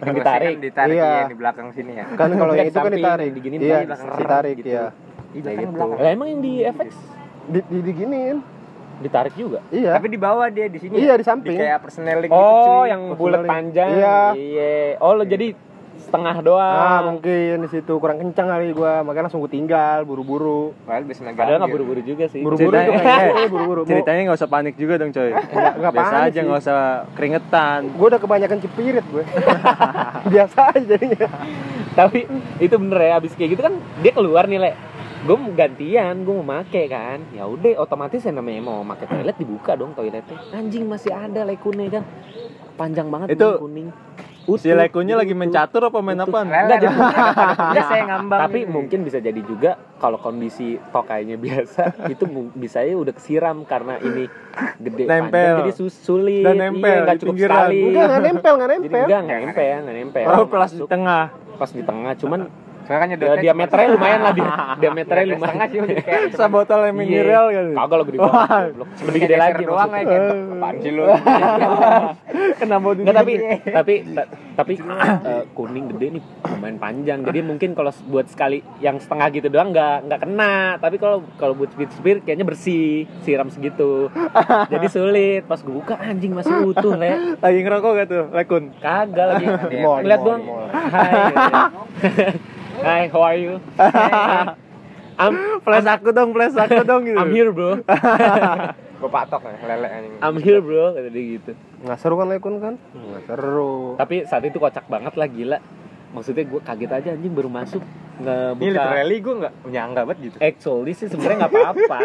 yang 0.00 0.14
ditarik 0.16 0.48
Kan 0.50 0.60
ditarik 0.62 0.96
Iya. 0.96 1.04
iya. 1.04 1.22
di 1.26 1.36
belakang 1.36 1.68
sini 1.70 1.92
ya. 1.94 2.04
Kan 2.10 2.30
kalau 2.32 2.52
yang 2.52 2.58
Yang 2.58 2.66
itu 2.66 2.74
kan 2.74 2.84
samping, 2.86 3.02
ditarik. 3.02 3.30
diginiin 3.30 3.60
Iya, 3.60 3.76
di 3.76 3.86
belakang 3.86 4.08
ditarik 4.16 4.54
gitu. 4.56 4.68
ya. 4.70 4.84
Iya, 5.30 5.40
kayak 5.40 5.44
kan 5.46 5.60
gitu 5.60 5.72
belakang. 5.72 5.98
lah 5.98 6.10
emang 6.10 6.28
yang 6.28 6.40
di 6.40 6.52
FX 6.64 6.90
Di, 7.46 7.60
di 7.66 7.78
diginiin. 7.82 8.38
ditarik 9.00 9.32
juga 9.32 9.58
Iya. 9.68 9.90
Tapi 9.94 10.06
di 10.08 10.18
bawah 10.18 10.46
dia 10.48 10.66
di 10.66 10.76
sini. 10.76 10.94
Iya, 10.98 11.06
ya? 11.06 11.14
di 11.16 11.24
samping. 11.24 11.56
kayak 11.56 11.78
persneling 11.80 12.28
gitu 12.28 12.36
Oh, 12.36 12.80
cuy. 12.80 12.88
yang 12.88 13.02
bulat 13.14 13.42
panjang. 13.44 13.90
Iya. 13.94 14.18
Iya. 14.32 14.72
Oh, 14.98 15.12
lo 15.12 15.24
jadi 15.24 15.52
setengah 16.00 16.36
doang. 16.40 16.60
Ah, 16.76 17.00
mungkin 17.04 17.60
di 17.60 17.68
situ 17.68 17.92
kurang 17.96 18.18
kencang 18.18 18.48
kali 18.48 18.70
gua, 18.70 19.00
makanya 19.00 19.26
langsung 19.26 19.38
gua 19.38 19.48
tinggal 19.48 20.02
buru-buru. 20.02 20.72
Padahal 20.82 21.04
bisa. 21.04 21.20
Padahal 21.22 21.66
buru-buru 21.66 22.00
juga 22.00 22.24
sih. 22.26 22.40
Buru-buru 22.40 22.72
Ceritanya- 22.72 22.90
tuh 22.90 23.04
kayaknya 23.06 23.48
buru-buru. 23.48 23.80
Ceritanya 23.84 24.20
nggak 24.26 24.38
usah 24.38 24.48
panik 24.48 24.74
juga 24.74 24.94
dong 24.96 25.10
coy. 25.10 25.30
Nggak- 25.30 25.74
nggak 25.76 25.92
Biasa 25.92 26.10
panik 26.10 26.26
aja 26.26 26.32
sih. 26.32 26.44
nggak 26.44 26.60
usah 26.60 26.80
keringetan. 27.12 27.80
Gue 27.92 28.06
udah 28.08 28.20
kebanyakan 28.20 28.58
cepirit 28.60 29.04
gue. 29.06 29.24
Biasa 30.32 30.58
aja 30.70 30.80
jadinya. 30.88 31.28
Tapi 31.90 32.18
itu 32.58 32.74
bener 32.76 32.98
ya, 33.00 33.12
abis 33.16 33.32
kayak 33.34 33.50
gitu 33.50 33.62
kan 33.62 33.74
dia 34.00 34.12
keluar 34.12 34.44
nih, 34.44 34.58
Le. 34.58 34.72
Gue 35.20 35.36
mau 35.36 35.52
gantian, 35.52 36.24
gue 36.24 36.32
mau 36.32 36.46
make 36.46 36.88
kan. 36.88 37.20
Ya 37.30 37.44
udah, 37.44 37.76
otomatis 37.78 38.24
yang 38.24 38.40
namanya 38.40 38.62
mau 38.64 38.80
make 38.80 39.04
toilet 39.04 39.36
dibuka 39.36 39.76
dong 39.76 39.92
toiletnya. 39.92 40.32
Anjing 40.50 40.88
masih 40.88 41.12
ada 41.12 41.44
lekune 41.44 41.92
kan. 41.92 42.04
Panjang 42.74 43.12
banget 43.12 43.36
Itu- 43.36 43.60
kuning. 43.60 43.92
Si 44.50 44.66
lekunnya 44.66 45.14
lagi 45.14 45.30
main 45.30 45.48
catur 45.48 45.86
apa 45.86 45.98
main 45.98 46.16
apaan? 46.16 46.48
Enggak 46.48 46.78
jadi 46.80 46.96
Enggak 46.96 47.84
saya 47.86 48.02
ngambang. 48.04 48.40
Tapi 48.40 48.60
mungkin 48.64 48.98
bisa 49.02 49.18
jadi 49.18 49.40
juga 49.40 49.70
kalau 49.96 50.16
kondisi 50.16 50.74
tokainya 50.90 51.36
biasa 51.36 51.82
itu 52.12 52.24
bisa 52.52 52.80
ya 52.80 52.94
udah 52.94 53.12
kesiram 53.12 53.62
karena 53.62 53.98
ini 53.98 54.26
gede 54.76 55.04
Nempel. 55.04 55.30
panjang 55.30 55.60
jadi 55.60 55.72
sus- 55.72 55.94
sulit. 55.96 56.42
Dan 56.42 56.56
nempel 56.56 56.88
iya, 56.90 57.04
nggak 57.04 57.14
di 57.14 57.20
cukup 57.20 57.34
pinggiran. 57.34 57.54
sekali. 57.54 57.78
Enggak, 57.84 58.04
enggak 58.04 58.22
nempel, 58.22 58.52
enggak 58.52 58.68
Jadi 58.68 58.80
nempel. 58.80 59.02
enggak, 59.02 59.20
enggak 59.20 59.38
nempel, 59.40 59.64
enggak 59.76 59.96
nempel. 59.96 60.24
Oh, 60.26 60.44
plus 60.46 60.72
di 60.72 60.82
tengah. 60.84 61.24
pas 61.52 61.70
di 61.70 61.82
tengah, 61.84 62.12
cuman 62.16 62.40
Soalnya 62.90 62.98
kan 62.98 63.06
ya, 63.06 63.14
nyedotnya 63.14 63.42
diameternya 63.46 63.88
lumayan 63.94 64.18
lah, 64.18 64.32
di- 64.34 64.42
diameternya 64.82 65.22
Setengah 65.22 65.38
lumayan. 65.38 65.70
sih 65.70 65.78
udah 65.78 65.96
kayak 66.02 66.22
Sa 66.42 66.46
botol 66.50 66.80
yang 66.82 66.96
mineral 66.98 67.46
kan. 67.48 67.66
Kagak 67.70 67.94
lo 67.94 68.02
gede 68.02 68.18
banget. 68.18 68.72
Lebih 69.06 69.20
gede 69.22 69.36
lagi 69.38 69.62
doang 69.62 69.78
maksudnya. 69.86 70.02
kayak 70.02 70.10
gitu. 70.10 70.34
Apaan 70.50 70.74
sih 70.76 70.90
lu? 70.90 71.02
Nggak, 72.60 73.14
tapi 73.14 73.32
tapi 73.64 73.94
ta- 74.06 74.28
tapi 74.54 74.72
eh, 74.76 75.44
kuning 75.52 75.86
gede 75.88 76.06
nih 76.12 76.22
lumayan 76.46 76.76
panjang 76.76 77.18
jadi 77.22 77.40
mungkin 77.40 77.72
kalau 77.72 77.90
buat 78.06 78.28
sekali 78.28 78.60
yang 78.78 78.98
setengah 78.98 79.28
gitu 79.30 79.48
doang 79.48 79.70
nggak 79.70 80.06
nggak 80.06 80.20
kena 80.20 80.54
tapi 80.76 80.96
kalau 80.96 81.24
kalau 81.36 81.54
buat 81.54 81.72
speed 81.72 81.90
speed 81.92 82.18
kayaknya 82.22 82.44
bersih 82.44 83.08
siram 83.22 83.48
segitu 83.48 84.12
jadi 84.66 84.86
sulit 84.86 85.42
pas 85.44 85.58
gue 85.58 85.72
buka 85.72 85.96
anjing 85.96 86.32
masih 86.32 86.52
utuh 86.62 86.94
le 86.94 87.38
lagi 87.38 87.58
ngerokok 87.60 87.90
gak 87.94 88.08
tuh 88.08 88.24
lekun? 88.30 88.64
kagak 88.78 89.26
lagi 89.30 89.44
ngeliat 89.48 90.20
doang 90.20 90.40
di 90.40 90.46
mall. 90.46 90.66
hai 90.68 92.49
hai 92.80 93.06
how 93.06 93.22
are 93.22 93.36
you 93.36 93.54
I'm 95.20 95.60
Flash 95.60 95.84
aku 95.86 96.10
dong, 96.10 96.32
flash 96.32 96.56
aku 96.56 96.80
dong 96.80 97.04
gitu. 97.04 97.18
I'm 97.20 97.28
here 97.28 97.50
bro 97.50 97.84
Gue 99.00 99.08
patok 99.08 99.40
ya, 99.42 99.56
lele 99.66 99.88
anjing. 99.88 100.12
I'm 100.18 100.36
here 100.38 100.60
bro 100.60 100.92
kata 100.92 101.08
dia 101.08 101.24
gitu 101.34 101.52
Nggak 101.80 101.98
seru 101.98 102.14
kan 102.14 102.28
lekun 102.28 102.56
kan? 102.56 102.74
Nggak 102.90 103.22
seru. 103.26 103.96
tapi 103.96 104.24
saat 104.24 104.44
itu 104.44 104.56
kocak 104.56 104.84
banget 104.86 105.12
lah 105.14 105.26
gila 105.26 105.58
maksudnya 106.10 106.42
gue 106.42 106.60
kaget 106.60 106.90
aja 106.90 107.08
anjing 107.12 107.30
baru 107.30 107.46
masuk 107.46 107.80
Ini 107.80 108.20
ngebuka 108.20 108.66
literally 108.66 109.16
gue 109.18 109.34
nggak 109.38 109.54
nyangka 109.64 110.00
banget 110.02 110.18
gitu. 110.22 110.36
actually 110.38 110.92
sih 110.92 111.06
sebenarnya 111.06 111.36
nggak 111.38 111.52
apa-apa 111.54 112.00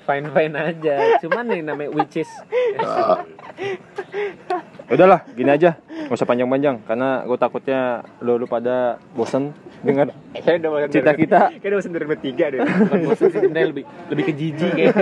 fine 0.00 0.26
fine 0.30 0.54
aja 0.54 0.96
cuman 1.18 1.44
nih 1.46 1.60
namanya 1.62 1.90
which 1.90 2.16
is 2.16 2.30
Udahlah, 4.90 5.22
gini 5.32 5.46
aja. 5.46 5.78
Gak 5.78 6.18
usah 6.18 6.26
panjang-panjang 6.26 6.82
karena 6.82 7.22
gue 7.22 7.38
takutnya 7.38 7.80
lo 8.18 8.34
lu 8.34 8.44
pada 8.44 8.98
bosen 9.14 9.54
cita 10.90 11.14
dari- 11.14 11.20
kita. 11.22 11.40
Kayak 11.62 11.70
udah 11.70 11.78
bosan 11.78 11.92
dari 11.94 12.06
bertiga 12.10 12.44
deh. 12.50 12.60
bukan 12.84 13.00
bosan 13.06 13.26
sih 13.30 13.38
sebenarnya 13.38 13.68
lebih 13.70 13.84
lebih 14.10 14.24
ke 14.26 14.32
jijik 14.34 14.72
kayak 14.74 14.94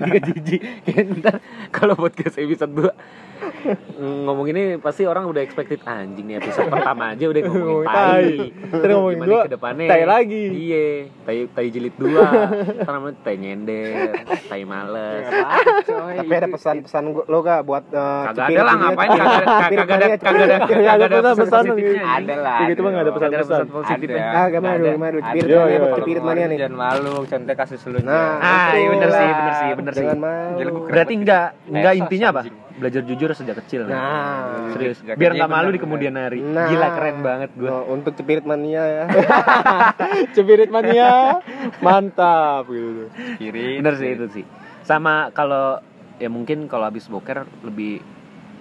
lebih 0.00 0.10
ke 0.10 0.20
jijik 0.32 0.60
kayak 0.82 1.04
ntar 1.20 1.36
kalau 1.68 1.94
podcast 1.94 2.40
episode 2.40 2.72
2 2.72 3.45
ngomong 3.96 4.46
ini 4.48 4.62
pasti 4.76 5.02
orang 5.02 5.24
udah 5.24 5.40
expected 5.40 5.80
anjing 5.82 6.26
nih 6.26 6.36
episode 6.36 6.66
pertama 6.66 7.12
aja 7.12 7.24
udah 7.24 7.40
ngomongin 7.42 7.64
Ngomongin 7.66 7.88
tai. 7.88 8.34
Terus 8.72 8.92
ngomongin 8.92 9.18
dua, 9.22 9.40
ke 9.40 9.50
depannya 9.50 9.86
tai 9.86 10.04
lagi. 10.04 10.44
iya 10.52 10.86
tai 11.22 11.38
tai 11.48 11.66
jilid 11.68 11.94
dua 11.94 12.24
Ntar 12.76 12.92
namanya 12.92 13.16
tai 13.20 13.36
nyender 13.36 14.12
tai 14.44 14.62
males 14.62 15.24
Tapi 15.86 16.32
ada 16.32 16.48
pesan-pesan 16.48 17.02
gua 17.10 17.24
lo 17.26 17.38
gak 17.40 17.60
buat 17.62 17.84
eh, 17.88 18.22
kagak 18.26 18.46
ada 18.48 18.62
lah 18.62 18.74
ngapain 18.76 19.08
kagak 19.08 19.26
ada 19.26 19.46
kagak 19.46 19.96
ada 19.96 20.06
kagak 20.16 20.44
ada 20.46 20.56
mania. 20.56 20.86
kagak 20.86 21.08
ada 21.08 21.30
pesan- 21.34 21.64
Ada 22.06 22.34
lah. 22.36 22.58
Gitu 22.66 22.80
mah 22.80 22.90
ada 22.94 23.12
pesan-pesan. 23.12 23.60
Ada. 23.76 24.14
Ah, 24.16 24.46
gimana 24.48 24.74
dulu, 24.76 24.88
gimana 24.90 25.12
dulu? 25.12 25.24
Cepirit 25.96 26.22
mania 26.22 26.44
nih. 26.46 26.58
Jangan 26.58 26.74
malu, 26.74 27.14
contoh 27.22 27.54
kasus 27.54 27.80
lu. 27.84 27.98
Nah, 28.00 28.38
Ah, 28.38 28.70
iya 28.72 28.88
bener 28.88 29.10
sih, 29.10 29.28
bener 29.28 29.52
sih, 29.52 29.68
bener 29.72 29.92
sih. 29.94 30.06
Berarti 30.86 31.12
enggak 31.14 31.46
enggak 31.66 31.92
Esos, 31.92 32.02
intinya 32.02 32.26
apa? 32.30 32.42
Belajar 32.76 33.02
jujur 33.08 33.28
sejak 33.32 33.56
kecil. 33.64 33.88
Nah. 33.88 34.72
serius. 34.76 35.00
Sejak 35.00 35.16
Biar 35.16 35.32
nggak 35.32 35.50
malu 35.50 35.68
bener, 35.72 35.76
di 35.76 35.80
kemudian 35.80 36.14
hari. 36.16 36.40
Nah. 36.44 36.68
Gila 36.68 36.88
keren 36.92 37.18
banget 37.24 37.50
gue. 37.56 37.68
Oh, 37.68 37.84
untuk 37.92 38.12
cepirit 38.16 38.44
mania 38.44 38.84
ya. 38.84 39.04
Cepirit 40.36 40.68
mania. 40.68 41.40
Mantap 41.80 42.68
gitu. 42.68 43.08
Kiri. 43.40 43.80
Bener 43.80 43.94
sih 43.96 44.08
itu 44.12 44.26
sih. 44.32 44.44
Sama 44.84 45.32
kalau 45.32 45.80
ya 46.16 46.28
mungkin 46.32 46.68
kalau 46.68 46.88
habis 46.88 47.08
boker 47.08 47.44
lebih 47.64 48.00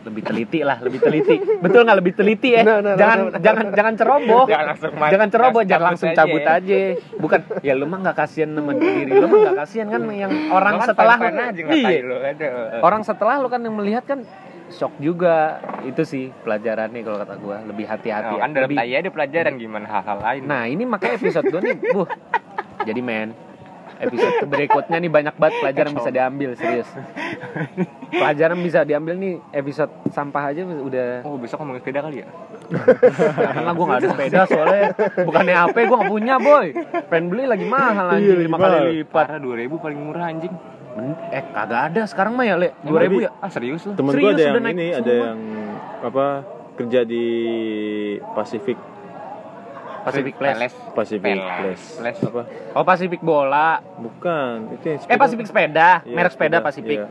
lebih 0.06 0.22
teliti 0.22 0.60
lah, 0.62 0.78
lebih 0.80 1.00
teliti. 1.02 1.36
Betul 1.60 1.82
nggak 1.84 1.98
lebih 1.98 2.14
teliti 2.14 2.50
ya? 2.54 2.62
Nah, 2.62 2.78
nah, 2.78 2.94
nah, 2.94 2.96
jangan 2.96 3.18
nah, 3.18 3.30
nah. 3.34 3.42
jangan 3.42 3.66
jangan 3.74 3.94
ceroboh. 3.98 4.46
Jangan 4.46 4.66
langsung 4.70 4.94
main. 4.96 5.12
Jangan 5.12 5.28
ceroboh, 5.34 5.62
jangan 5.66 5.86
langsung 5.90 6.10
cabut 6.14 6.42
ya. 6.42 6.56
aja. 6.58 6.80
Bukan, 7.18 7.40
ya 7.60 7.74
lu 7.74 7.86
mah 7.86 8.00
nggak 8.06 8.18
kasihan 8.18 8.50
sama 8.54 8.72
diri 8.74 9.12
lu 9.12 9.26
mah 9.26 9.38
nggak 9.50 9.58
kasihan 9.66 9.88
kan 9.90 10.02
yang 10.14 10.32
orang 10.50 10.74
Lu 10.74 10.80
kan 10.80 10.88
setelah 10.94 11.18
aja 11.18 11.62
Iya. 11.66 12.00
lu. 12.02 12.16
Aduh. 12.16 12.52
orang 12.82 13.02
setelah 13.02 13.36
lu 13.42 13.48
kan 13.50 13.62
yang 13.62 13.76
melihat 13.76 14.04
kan 14.06 14.20
shock 14.68 14.94
juga 14.98 15.62
itu 15.82 16.02
sih 16.02 16.34
pelajarannya 16.42 17.02
kalau 17.02 17.18
kata 17.22 17.36
gua 17.38 17.62
lebih 17.62 17.86
hati-hati 17.86 18.34
Oh, 18.34 18.42
kan 18.42 18.50
dalam 18.50 18.66
lebih 18.66 18.82
ada 18.82 19.10
pelajaran 19.14 19.54
gimana 19.58 19.86
hal-hal 19.86 20.18
lain. 20.22 20.42
nah 20.46 20.66
ini 20.66 20.84
makanya 20.84 21.22
episode 21.22 21.54
2 21.54 21.62
nih 21.62 21.76
buh 21.94 22.10
jadi 22.82 23.02
men 23.02 23.30
episode 23.98 24.36
berikutnya 24.46 24.98
nih 24.98 25.12
banyak 25.12 25.36
banget 25.36 25.56
pelajaran 25.60 25.92
bisa 25.94 26.10
diambil 26.10 26.50
serius. 26.54 26.90
Pelajaran 28.10 28.58
bisa 28.60 28.80
diambil 28.82 29.16
nih 29.16 29.34
episode 29.52 29.92
sampah 30.10 30.52
aja 30.52 30.62
udah. 30.64 31.24
Oh 31.24 31.36
besok 31.36 31.62
ngomongin 31.62 31.82
sepeda 31.82 32.00
kali 32.02 32.22
ya? 32.22 32.28
karena 33.36 33.72
gue 33.72 33.86
gak 33.86 34.00
ada 34.00 34.08
sepeda 34.10 34.40
soalnya. 34.46 34.84
Bukannya 35.22 35.56
HP 35.56 35.76
gue 35.86 35.98
gak 35.98 36.10
punya 36.10 36.36
boy. 36.38 36.68
Pengen 37.08 37.26
beli 37.30 37.44
lagi 37.46 37.66
mahal 37.66 38.06
anjing 38.12 38.36
Iya, 38.36 38.46
lima 38.46 38.58
mahal. 38.58 38.72
kali 38.82 38.92
lipat. 39.02 39.26
Parah 39.28 39.40
2000 39.40 39.84
paling 39.84 40.00
murah 40.00 40.26
anjing. 40.28 40.54
Men- 40.96 41.20
eh 41.30 41.44
kagak 41.52 41.82
ada 41.92 42.02
sekarang 42.08 42.34
mah 42.34 42.46
ya 42.48 42.56
le? 42.56 42.72
Dua 42.82 43.00
ribu 43.04 43.20
ya? 43.22 43.32
Ah 43.38 43.52
serius 43.52 43.84
lu? 43.84 43.94
Temen 43.94 44.16
gue 44.16 44.32
ada 44.32 44.44
yang 44.44 44.64
ini, 44.72 44.88
ada 44.96 45.12
yang 45.12 45.40
apa 46.02 46.26
kerja 46.76 47.04
di 47.04 47.26
Pacific 48.36 48.76
Pacific 50.06 50.34
Place 50.36 50.76
Pacific. 50.94 51.36
Place. 51.36 52.20
Apa? 52.22 52.42
oh 52.72 52.84
Pacific 52.86 53.20
bola 53.20 53.82
Bukan, 53.98 54.72
itu 54.72 54.86
yang 54.88 55.00
eh 55.04 55.18
Pacific 55.18 55.46
sepeda 55.46 56.00
Iya, 56.02 56.14
merek 56.14 56.32
sepeda 56.32 56.58
Pacific 56.62 56.98
iya. 57.00 57.10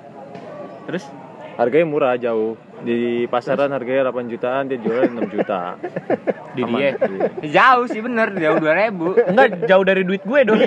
terus 0.86 1.04
Harganya 1.54 1.86
murah 1.86 2.18
jauh. 2.18 2.58
Di 2.82 3.30
pasaran 3.30 3.70
harganya 3.70 4.10
8 4.10 4.26
jutaan, 4.26 4.66
dia 4.66 4.74
jual 4.74 5.06
6 5.06 5.22
juta. 5.30 5.78
di 6.58 6.62
Aman, 6.62 6.74
dia 6.76 6.90
iya. 6.98 7.30
Jauh 7.46 7.86
sih 7.86 7.98
bener, 7.98 8.30
jauh 8.32 8.58
2000 8.58 9.30
enggak 9.30 9.48
jauh 9.64 9.82
dari 9.82 10.02
duit 10.02 10.18
gue 10.20 10.40
dong 10.42 10.58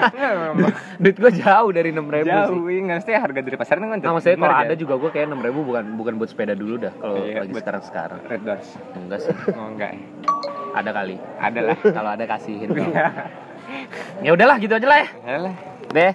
duit 1.02 1.16
gue 1.16 1.32
jauh 1.34 1.70
dari 1.70 1.88
enam 1.88 2.04
ribu 2.06 2.28
sih 2.28 2.52
Jauh, 2.52 2.68
iya 2.68 2.96
sih 3.00 3.12
harga 3.12 3.36
dari 3.38 3.56
pasaran 3.56 3.84
kan 3.86 3.96
Nah, 3.96 4.12
maksudnya 4.12 4.36
kalau 4.38 4.56
ada 4.58 4.72
ya? 4.72 4.78
juga 4.78 4.94
gue 4.96 5.10
kayak 5.10 5.26
enam 5.26 5.40
ribu 5.40 5.60
bukan 5.62 5.84
bukan 5.94 6.12
buat 6.16 6.28
sepeda 6.28 6.52
dulu 6.52 6.80
dah 6.80 6.92
kalau 6.94 7.16
Iya, 7.18 7.36
lagi 7.38 7.52
buat- 7.52 7.60
sekarang 7.60 7.82
sekarang 7.82 8.18
Red 8.24 8.42
Doors 8.44 8.68
enggak 8.94 9.18
sih 9.22 9.34
Oh 9.52 9.66
enggak? 9.68 9.92
Ada 10.76 10.90
kali 10.92 11.16
Ada 11.40 11.60
lah 11.64 11.76
kalau 11.80 12.10
ada 12.12 12.24
kasihin 12.28 12.68
ya 14.20 14.30
udahlah 14.36 14.56
gitu 14.60 14.76
aja 14.76 14.86
lah 14.86 14.98
ya 15.00 15.08
Yalah. 15.24 15.54
deh 15.90 16.12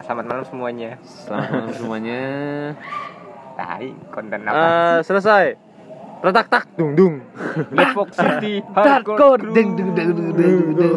Selamat 0.00 0.24
malam 0.26 0.44
semuanya 0.46 0.90
selamat 1.02 1.50
malam 1.50 1.72
semuanya 1.74 2.20
Tai, 3.60 3.92
konten 4.08 4.40
apa? 4.48 4.56
Ah, 4.56 4.98
selesai. 5.04 5.52
Retak 6.24 6.48
tak 6.48 6.64
dung 6.80 6.96
dung. 6.96 7.20
Fox 7.92 8.16
City 8.16 8.64
Hardcore 8.72 9.52
deng 9.52 9.76
deng 9.76 9.92
deng 9.92 10.16
deng 10.16 10.32
deng 10.32 10.64
deng 10.80 10.96